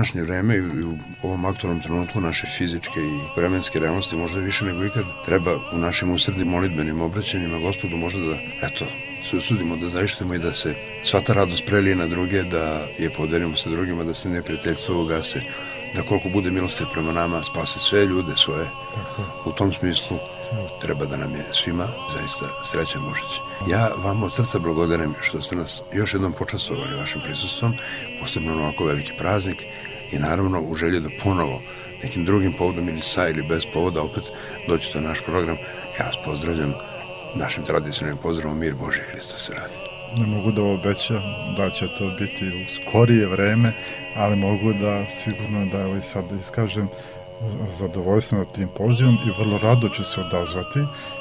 današnje 0.01 0.21
vreme 0.21 0.55
i 0.57 0.83
u 0.83 0.97
ovom 1.23 1.45
aktualnom 1.45 1.81
trenutku 1.81 2.21
naše 2.21 2.47
fizičke 2.57 2.99
i 2.99 3.19
vremenske 3.35 3.79
realnosti 3.79 4.15
možda 4.15 4.39
više 4.39 4.65
nego 4.65 4.85
ikad 4.85 5.03
treba 5.25 5.55
u 5.73 5.77
našim 5.77 6.11
usrednim 6.11 6.47
molitbenim 6.47 7.01
obraćanjima 7.01 7.59
gospodu 7.59 7.97
možda 7.97 8.19
da, 8.19 8.35
eto, 8.61 8.85
se 9.29 9.37
usudimo 9.37 9.75
da 9.75 9.89
zaištemo 9.89 10.33
i 10.33 10.39
da 10.39 10.53
se 10.53 10.75
sva 11.03 11.21
ta 11.21 11.33
radost 11.33 11.65
prelije 11.65 11.95
na 11.95 12.07
druge, 12.07 12.43
da 12.43 12.87
je 12.99 13.13
podelimo 13.13 13.55
sa 13.55 13.69
drugima, 13.69 14.03
da 14.03 14.13
se 14.13 14.29
neprijateljstvo 14.29 15.01
ugase, 15.01 15.41
da 15.95 16.01
koliko 16.01 16.29
bude 16.29 16.51
milosti 16.51 16.83
prema 16.93 17.11
nama 17.11 17.43
spase 17.43 17.79
sve 17.79 18.05
ljude 18.05 18.31
svoje. 18.35 18.65
U 19.45 19.51
tom 19.51 19.73
smislu 19.73 20.17
treba 20.81 21.05
da 21.05 21.17
nam 21.17 21.35
je 21.35 21.45
svima 21.51 21.87
zaista 22.13 22.45
srećan 22.63 23.01
Božić. 23.01 23.39
Ja 23.71 23.89
vam 23.97 24.23
od 24.23 24.35
srca 24.35 24.59
blagodarim 24.59 25.15
što 25.21 25.41
ste 25.41 25.55
nas 25.55 25.83
još 25.93 26.13
jednom 26.13 26.33
počastovali 26.33 26.95
vašim 26.95 27.21
prisustvom, 27.21 27.73
posebno 28.21 28.55
na 28.55 28.61
ovako 28.61 28.85
veliki 28.85 29.11
praznik 29.17 29.63
i 30.11 30.19
naravno 30.19 30.61
u 30.61 30.75
želji 30.75 30.99
da 30.99 31.09
ponovo 31.23 31.61
nekim 32.03 32.25
drugim 32.25 32.53
povodom 32.53 32.89
ili 32.89 33.01
sa 33.01 33.29
ili 33.29 33.43
bez 33.43 33.63
povoda 33.73 34.01
opet 34.01 34.23
dođete 34.67 35.01
na 35.01 35.07
naš 35.07 35.21
program. 35.25 35.57
Ja 35.99 36.05
vas 36.05 36.15
pozdravljam 36.25 36.73
našim 37.35 37.63
tradicionalnim 37.63 38.21
pozdravom 38.23 38.59
Mir 38.59 38.75
Boži 38.75 38.99
Hristo 39.11 39.37
se 39.37 39.53
radi. 39.53 39.91
Ne 40.17 40.27
mogu 40.27 40.51
da 40.51 40.63
obećam 40.63 41.21
da 41.57 41.69
će 41.69 41.87
to 41.97 42.15
biti 42.19 42.47
u 42.47 42.65
skorije 42.75 43.27
vreme, 43.27 43.73
ali 44.15 44.35
mogu 44.35 44.73
da 44.73 45.07
sigurno 45.07 45.65
da 45.65 45.81
evo 45.81 45.95
i 45.95 46.01
sad 46.01 46.29
da 46.29 46.35
iskažem 46.35 46.87
zadovoljstvo 47.69 48.37
nad 48.37 48.51
tim 48.51 48.67
pozivom 48.77 49.13
i 49.13 49.43
vrlo 49.43 49.57
rado 49.57 49.89
ću 49.89 50.03
se 50.03 50.21
odazvati 50.21 50.79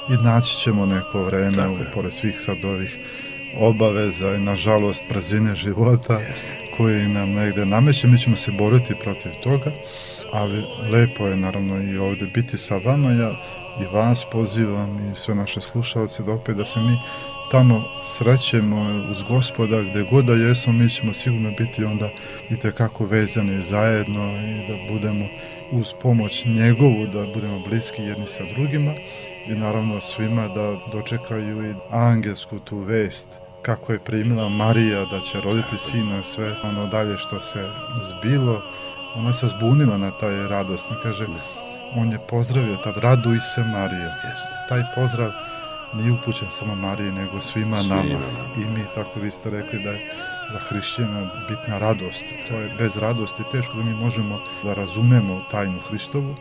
i 0.08 0.24
naći 0.24 0.56
ćemo 0.56 0.86
neko 0.86 1.22
vreme, 1.22 1.52
Tako 1.52 1.72
u, 1.72 1.76
je. 1.76 1.90
pored 1.94 2.14
svih 2.14 2.40
sad 2.40 2.64
ovih 2.64 2.98
obaveza 3.58 4.34
i 4.34 4.40
nažalost 4.40 5.04
brzine 5.08 5.56
života 5.56 6.14
Jeste. 6.14 6.56
koji 6.76 7.08
nam 7.08 7.32
negde 7.32 7.66
nameće, 7.66 8.06
mi 8.06 8.18
ćemo 8.18 8.36
se 8.36 8.50
boriti 8.50 8.94
protiv 9.02 9.32
toga, 9.42 9.72
ali 10.32 10.64
lepo 10.92 11.26
je 11.26 11.36
naravno 11.36 11.82
i 11.82 11.98
ovde 11.98 12.26
biti 12.26 12.58
sa 12.58 12.76
vama, 12.76 13.10
ja 13.10 13.32
i 13.80 13.94
vas 13.94 14.26
pozivam 14.32 15.10
i 15.12 15.16
sve 15.16 15.34
naše 15.34 15.60
slušalce 15.60 16.22
da 16.22 16.32
opet 16.32 16.56
da 16.56 16.64
se 16.64 16.80
mi 16.80 16.96
tamo 17.50 17.84
srećemo 18.02 19.04
uz 19.10 19.22
gospoda, 19.22 19.82
gde 19.82 20.02
god 20.10 20.24
da 20.24 20.32
jesmo, 20.32 20.72
mi 20.72 20.90
ćemo 20.90 21.12
sigurno 21.12 21.50
biti 21.58 21.84
onda 21.84 22.10
i 22.50 22.56
tekako 22.56 23.06
vezani 23.06 23.62
zajedno 23.62 24.32
i 24.32 24.68
da 24.68 24.92
budemo 24.92 25.26
uz 25.72 25.92
pomoć 26.02 26.44
njegovu, 26.44 27.06
da 27.06 27.26
budemo 27.34 27.58
bliski 27.58 28.02
jedni 28.02 28.26
sa 28.26 28.44
drugima 28.44 28.94
i 29.46 29.54
naravno 29.54 30.00
svima 30.00 30.48
da 30.48 30.80
dočekaju 30.92 31.70
i 31.70 31.74
angelsku 31.90 32.58
tu 32.58 32.78
vest 32.78 33.28
kako 33.62 33.92
je 33.92 33.98
primila 33.98 34.48
Marija 34.48 35.04
da 35.04 35.20
će 35.20 35.40
roditi 35.40 35.78
sina 35.78 36.22
sve 36.22 36.54
ono 36.64 36.86
dalje 36.86 37.18
što 37.18 37.40
se 37.40 37.68
zbilo. 38.02 38.62
Ona 39.16 39.32
se 39.32 39.46
zbunila 39.46 39.98
na 39.98 40.10
taj 40.10 40.48
radosni 40.48 40.96
kaže 41.02 41.26
on 41.96 42.12
je 42.12 42.18
pozdravio 42.28 42.76
tad 42.76 42.96
raduj 42.96 43.40
se 43.40 43.60
Marija 43.60 44.14
taj 44.68 44.82
pozdrav 44.94 45.30
nije 45.94 46.12
upućen 46.12 46.48
samo 46.50 46.74
Mariji 46.74 47.12
nego 47.12 47.40
svima, 47.40 47.78
Svima 47.78 47.94
nama. 47.94 48.02
nama. 48.02 48.44
i 48.56 48.60
mi 48.60 48.84
tako 48.94 49.20
vi 49.20 49.30
ste 49.30 49.50
rekli 49.50 49.82
da 49.82 49.90
je 49.90 50.12
za 50.52 50.58
hrišćana 50.58 51.30
bitna 51.48 51.78
radost. 51.78 52.26
To 52.48 52.54
je 52.54 52.70
bez 52.78 52.96
radosti 52.96 53.42
teško 53.52 53.76
da 53.76 53.84
mi 53.84 53.94
možemo 53.94 54.38
da 54.64 54.74
razumemo 54.74 55.42
tajnu 55.50 55.78
Hristovu 55.88 56.36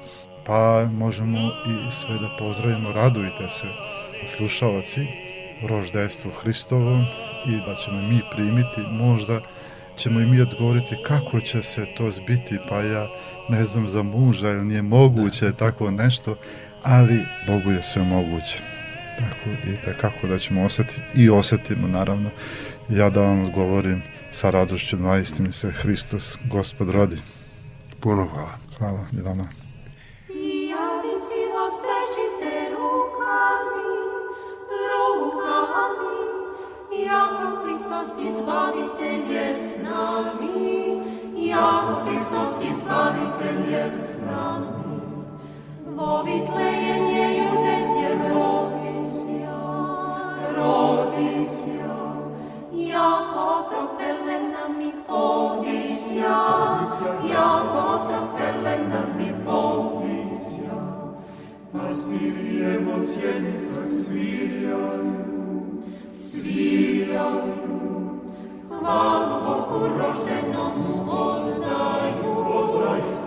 pa 0.46 0.86
možemo 0.92 1.38
i 1.48 1.92
sve 1.92 2.18
da 2.18 2.30
pozdravimo. 2.40 2.92
Radujte 2.92 3.50
se 3.50 3.68
slušalci 4.28 5.08
roždejstvu 5.68 6.32
Hristovom 6.32 7.06
i 7.48 7.52
da 7.68 7.76
ćemo 7.76 8.02
mi 8.02 8.22
primiti. 8.36 8.82
Možda 8.92 9.42
ćemo 9.98 10.20
i 10.20 10.26
mi 10.26 10.42
odgovoriti 10.42 10.96
kako 11.08 11.42
će 11.42 11.64
se 11.64 11.86
to 11.98 12.12
zbiti, 12.12 12.58
pa 12.70 12.82
ja 12.82 13.08
ne 13.50 13.64
znam 13.64 13.90
za 13.90 14.04
muža, 14.04 14.48
jer 14.48 14.64
nije 14.66 14.82
moguće 14.82 15.54
tako 15.54 15.92
nešto, 15.92 16.36
ali 16.84 17.26
Bogu 17.48 17.72
je 17.72 17.84
sve 17.84 18.04
moguće. 18.04 18.69
Tako 19.20 19.50
i 19.50 19.98
kako 20.02 20.28
da 20.28 20.40
ćemo 20.40 20.64
osetiti 20.64 21.02
i 21.16 21.30
osetimo 21.30 21.88
naravno. 21.88 22.30
Ja 22.90 23.10
da 23.10 23.22
vam 23.22 23.46
odgovorim 23.46 24.02
sa 24.32 24.50
radošću 24.50 24.98
mi 25.40 25.52
se 25.52 25.72
Hristos, 25.72 26.38
Gospod 26.46 26.90
rodi. 26.90 27.18
Puno 28.00 28.26
hvala. 28.26 28.58
Hvala 28.78 29.06
i 29.14 29.22
vama. 29.22 29.48
Jako 37.06 37.64
Hristos 37.64 38.10
izbavitelj 38.30 39.36
je 39.36 39.52
s 39.52 39.82
nami, 39.84 41.02
jako 41.36 42.06
Hristos 42.06 42.64
izbavitelj 42.72 43.74
je 43.74 43.92
s 43.92 44.22
nami. 44.32 44.68
Vo 45.86 46.24
Vitlejem 46.24 47.09
Pastirije 61.74 62.78
od 62.96 63.08
sjednica 63.08 63.90
svirjaju, 63.90 65.14
sviraju. 66.14 67.60
Hvalu 68.80 69.42
Bogu 69.46 69.88
roždenomu 69.88 71.04
vozdaju, 71.06 72.36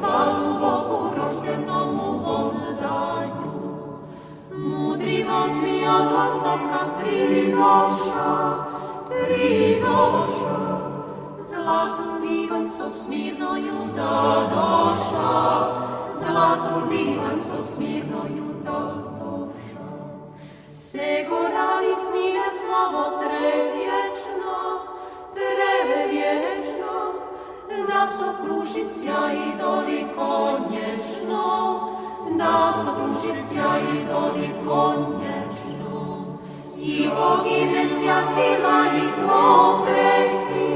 hvalu 0.01 0.59
Bogu 0.61 1.11
roždenomu 1.17 2.19
vozdaju. 2.19 3.53
Mudrima 4.57 5.45
svi 5.59 5.87
od 5.87 6.13
vostoka 6.13 6.87
pridoša, 6.99 8.55
pridoša. 9.09 10.79
Zlatu 11.41 12.03
livan 12.23 12.69
so 12.69 12.89
smirnoju 12.89 13.79
da 13.97 14.51
doša, 14.55 15.92
zlatu 16.27 16.75
livan 16.91 17.39
so 17.47 17.59
smirnoju 17.73 18.47
da 18.65 18.81
doša. 19.19 19.89
Segurali 20.69 21.93
snine 22.05 22.47
slovo 22.61 23.05
prevječno, 23.21 24.57
prevječno, 25.35 26.95
da 27.89 28.07
su 28.07 28.25
krušicja 28.45 29.19
idoli 29.53 30.07
konječno, 30.17 31.45
da 32.39 32.73
su 32.73 32.91
krušicja 32.97 33.67
idoli 34.01 34.49
konječno. 34.67 35.93
I 36.85 37.09
boginecja 37.09 38.17
sila 38.35 38.79
ih 38.97 39.15
vopreki, 39.29 40.71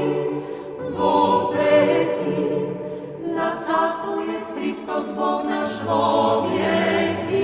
vopreki, 0.97 2.36
carstuje 3.65 4.39
Hristos 4.55 5.07
Bog 5.15 5.45
naš 5.49 5.69
vovijeki, 5.87 7.37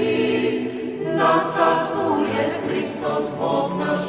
da 1.18 1.43
carstuje 1.55 2.59
Hristos 2.68 3.26
Bog 3.39 3.72
naš 3.80 3.99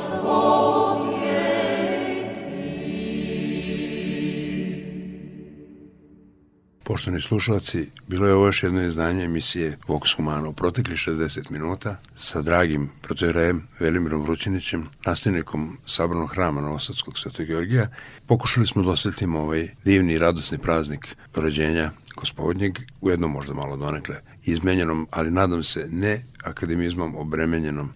Poštovani 6.87 7.21
slušalci, 7.21 7.91
bilo 8.09 8.27
je 8.27 8.35
ovo 8.35 8.47
još 8.47 8.63
jedno 8.63 8.83
izdanje 8.83 9.25
emisije 9.25 9.79
Vox 9.89 10.17
Humana 10.17 10.49
u 10.49 10.53
protekli 10.53 10.97
60 10.97 11.51
minuta 11.51 11.97
sa 12.15 12.43
dragim 12.43 12.91
protojerejem 13.03 13.69
Velimirom 13.81 14.23
Vrućinićem, 14.23 14.87
nastavnikom 15.07 15.79
Sabranog 15.87 16.31
hrama 16.31 16.61
Novosadskog 16.61 17.19
Svetog 17.19 17.47
Georgija. 17.47 17.89
Pokušali 18.27 18.67
smo 18.67 18.83
da 18.83 18.91
osvetimo 18.91 19.41
ovaj 19.41 19.69
divni 19.85 20.13
i 20.13 20.19
radosni 20.19 20.59
praznik 20.59 21.17
rođenja 21.35 21.91
gospodnjeg, 22.17 22.79
ujedno 23.01 23.29
možda 23.29 23.55
malo 23.55 23.77
donekle 23.77 24.17
izmenjenom, 24.43 25.09
ali 25.11 25.31
nadam 25.31 25.63
se 25.63 25.89
ne 25.91 26.25
akademizmom 26.43 27.17
obremenjenom 27.17 27.93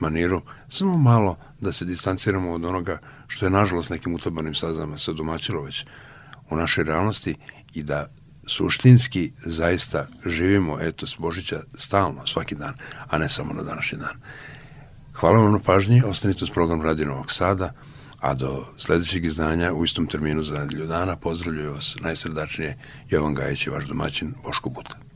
maniru, 0.00 0.42
samo 0.68 0.96
malo 0.96 1.38
da 1.60 1.72
se 1.72 1.84
distanciramo 1.84 2.52
od 2.52 2.64
onoga 2.64 2.98
što 3.28 3.46
je 3.46 3.50
nažalost 3.50 3.90
nekim 3.90 4.14
utabanim 4.14 4.54
sazama 4.54 4.98
se 4.98 5.12
domaćilo 5.12 5.62
već 5.62 5.84
u 6.50 6.56
našoj 6.56 6.84
realnosti 6.84 7.34
i 7.74 7.82
da 7.82 8.08
suštinski 8.46 9.32
zaista 9.44 10.06
živimo 10.26 10.80
etos 10.80 11.16
Božića 11.18 11.60
stalno, 11.74 12.26
svaki 12.26 12.54
dan, 12.54 12.74
a 13.08 13.18
ne 13.18 13.28
samo 13.28 13.52
na 13.52 13.62
današnji 13.62 13.98
dan. 13.98 14.16
Hvala 15.14 15.38
vam 15.38 15.52
na 15.52 15.58
pažnji, 15.58 16.02
ostanite 16.06 16.44
uz 16.44 16.50
program 16.50 16.82
Radio 16.82 17.06
Novog 17.06 17.32
Sada, 17.32 17.72
a 18.20 18.34
do 18.34 18.64
sledećeg 18.78 19.24
izdanja 19.24 19.72
u 19.72 19.84
istom 19.84 20.06
terminu 20.06 20.44
za 20.44 20.58
nedelju 20.58 20.86
dana 20.86 21.16
pozdravljaju 21.16 21.72
vas 21.72 21.96
najsrdačnije 22.00 22.78
Jovan 23.10 23.34
Gajić 23.34 23.66
i 23.66 23.70
vaš 23.70 23.84
domaćin 23.84 24.34
Boško 24.44 24.70
Buta. 24.70 25.11